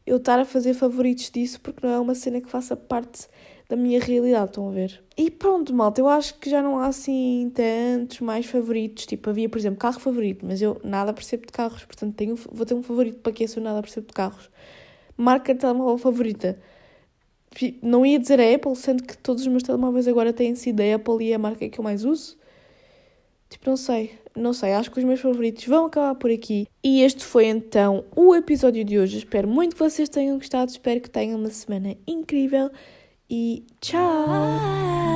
[0.06, 3.28] eu estar a fazer favoritos disso porque não é uma cena que faça parte
[3.70, 5.00] da minha realidade, estão a ver?
[5.16, 9.06] E pronto, malta, eu acho que já não há assim tantos mais favoritos.
[9.06, 12.66] Tipo, havia, por exemplo, carro favorito, mas eu nada percebo de carros, portanto tenho, vou
[12.66, 14.50] ter um favorito para que se eu nada percebo de carros.
[15.16, 16.58] Marca de telemóvel favorita.
[17.80, 20.94] Não ia dizer a Apple, sendo que todos os meus telemóveis agora têm sido a
[20.96, 22.36] Apple e a marca que eu mais uso.
[23.48, 26.66] Tipo, não sei, não sei, acho que os meus favoritos vão acabar por aqui.
[26.82, 29.18] E este foi então o episódio de hoje.
[29.18, 32.68] Espero muito que vocês tenham gostado, espero que tenham uma semana incrível
[33.30, 35.09] e tchau!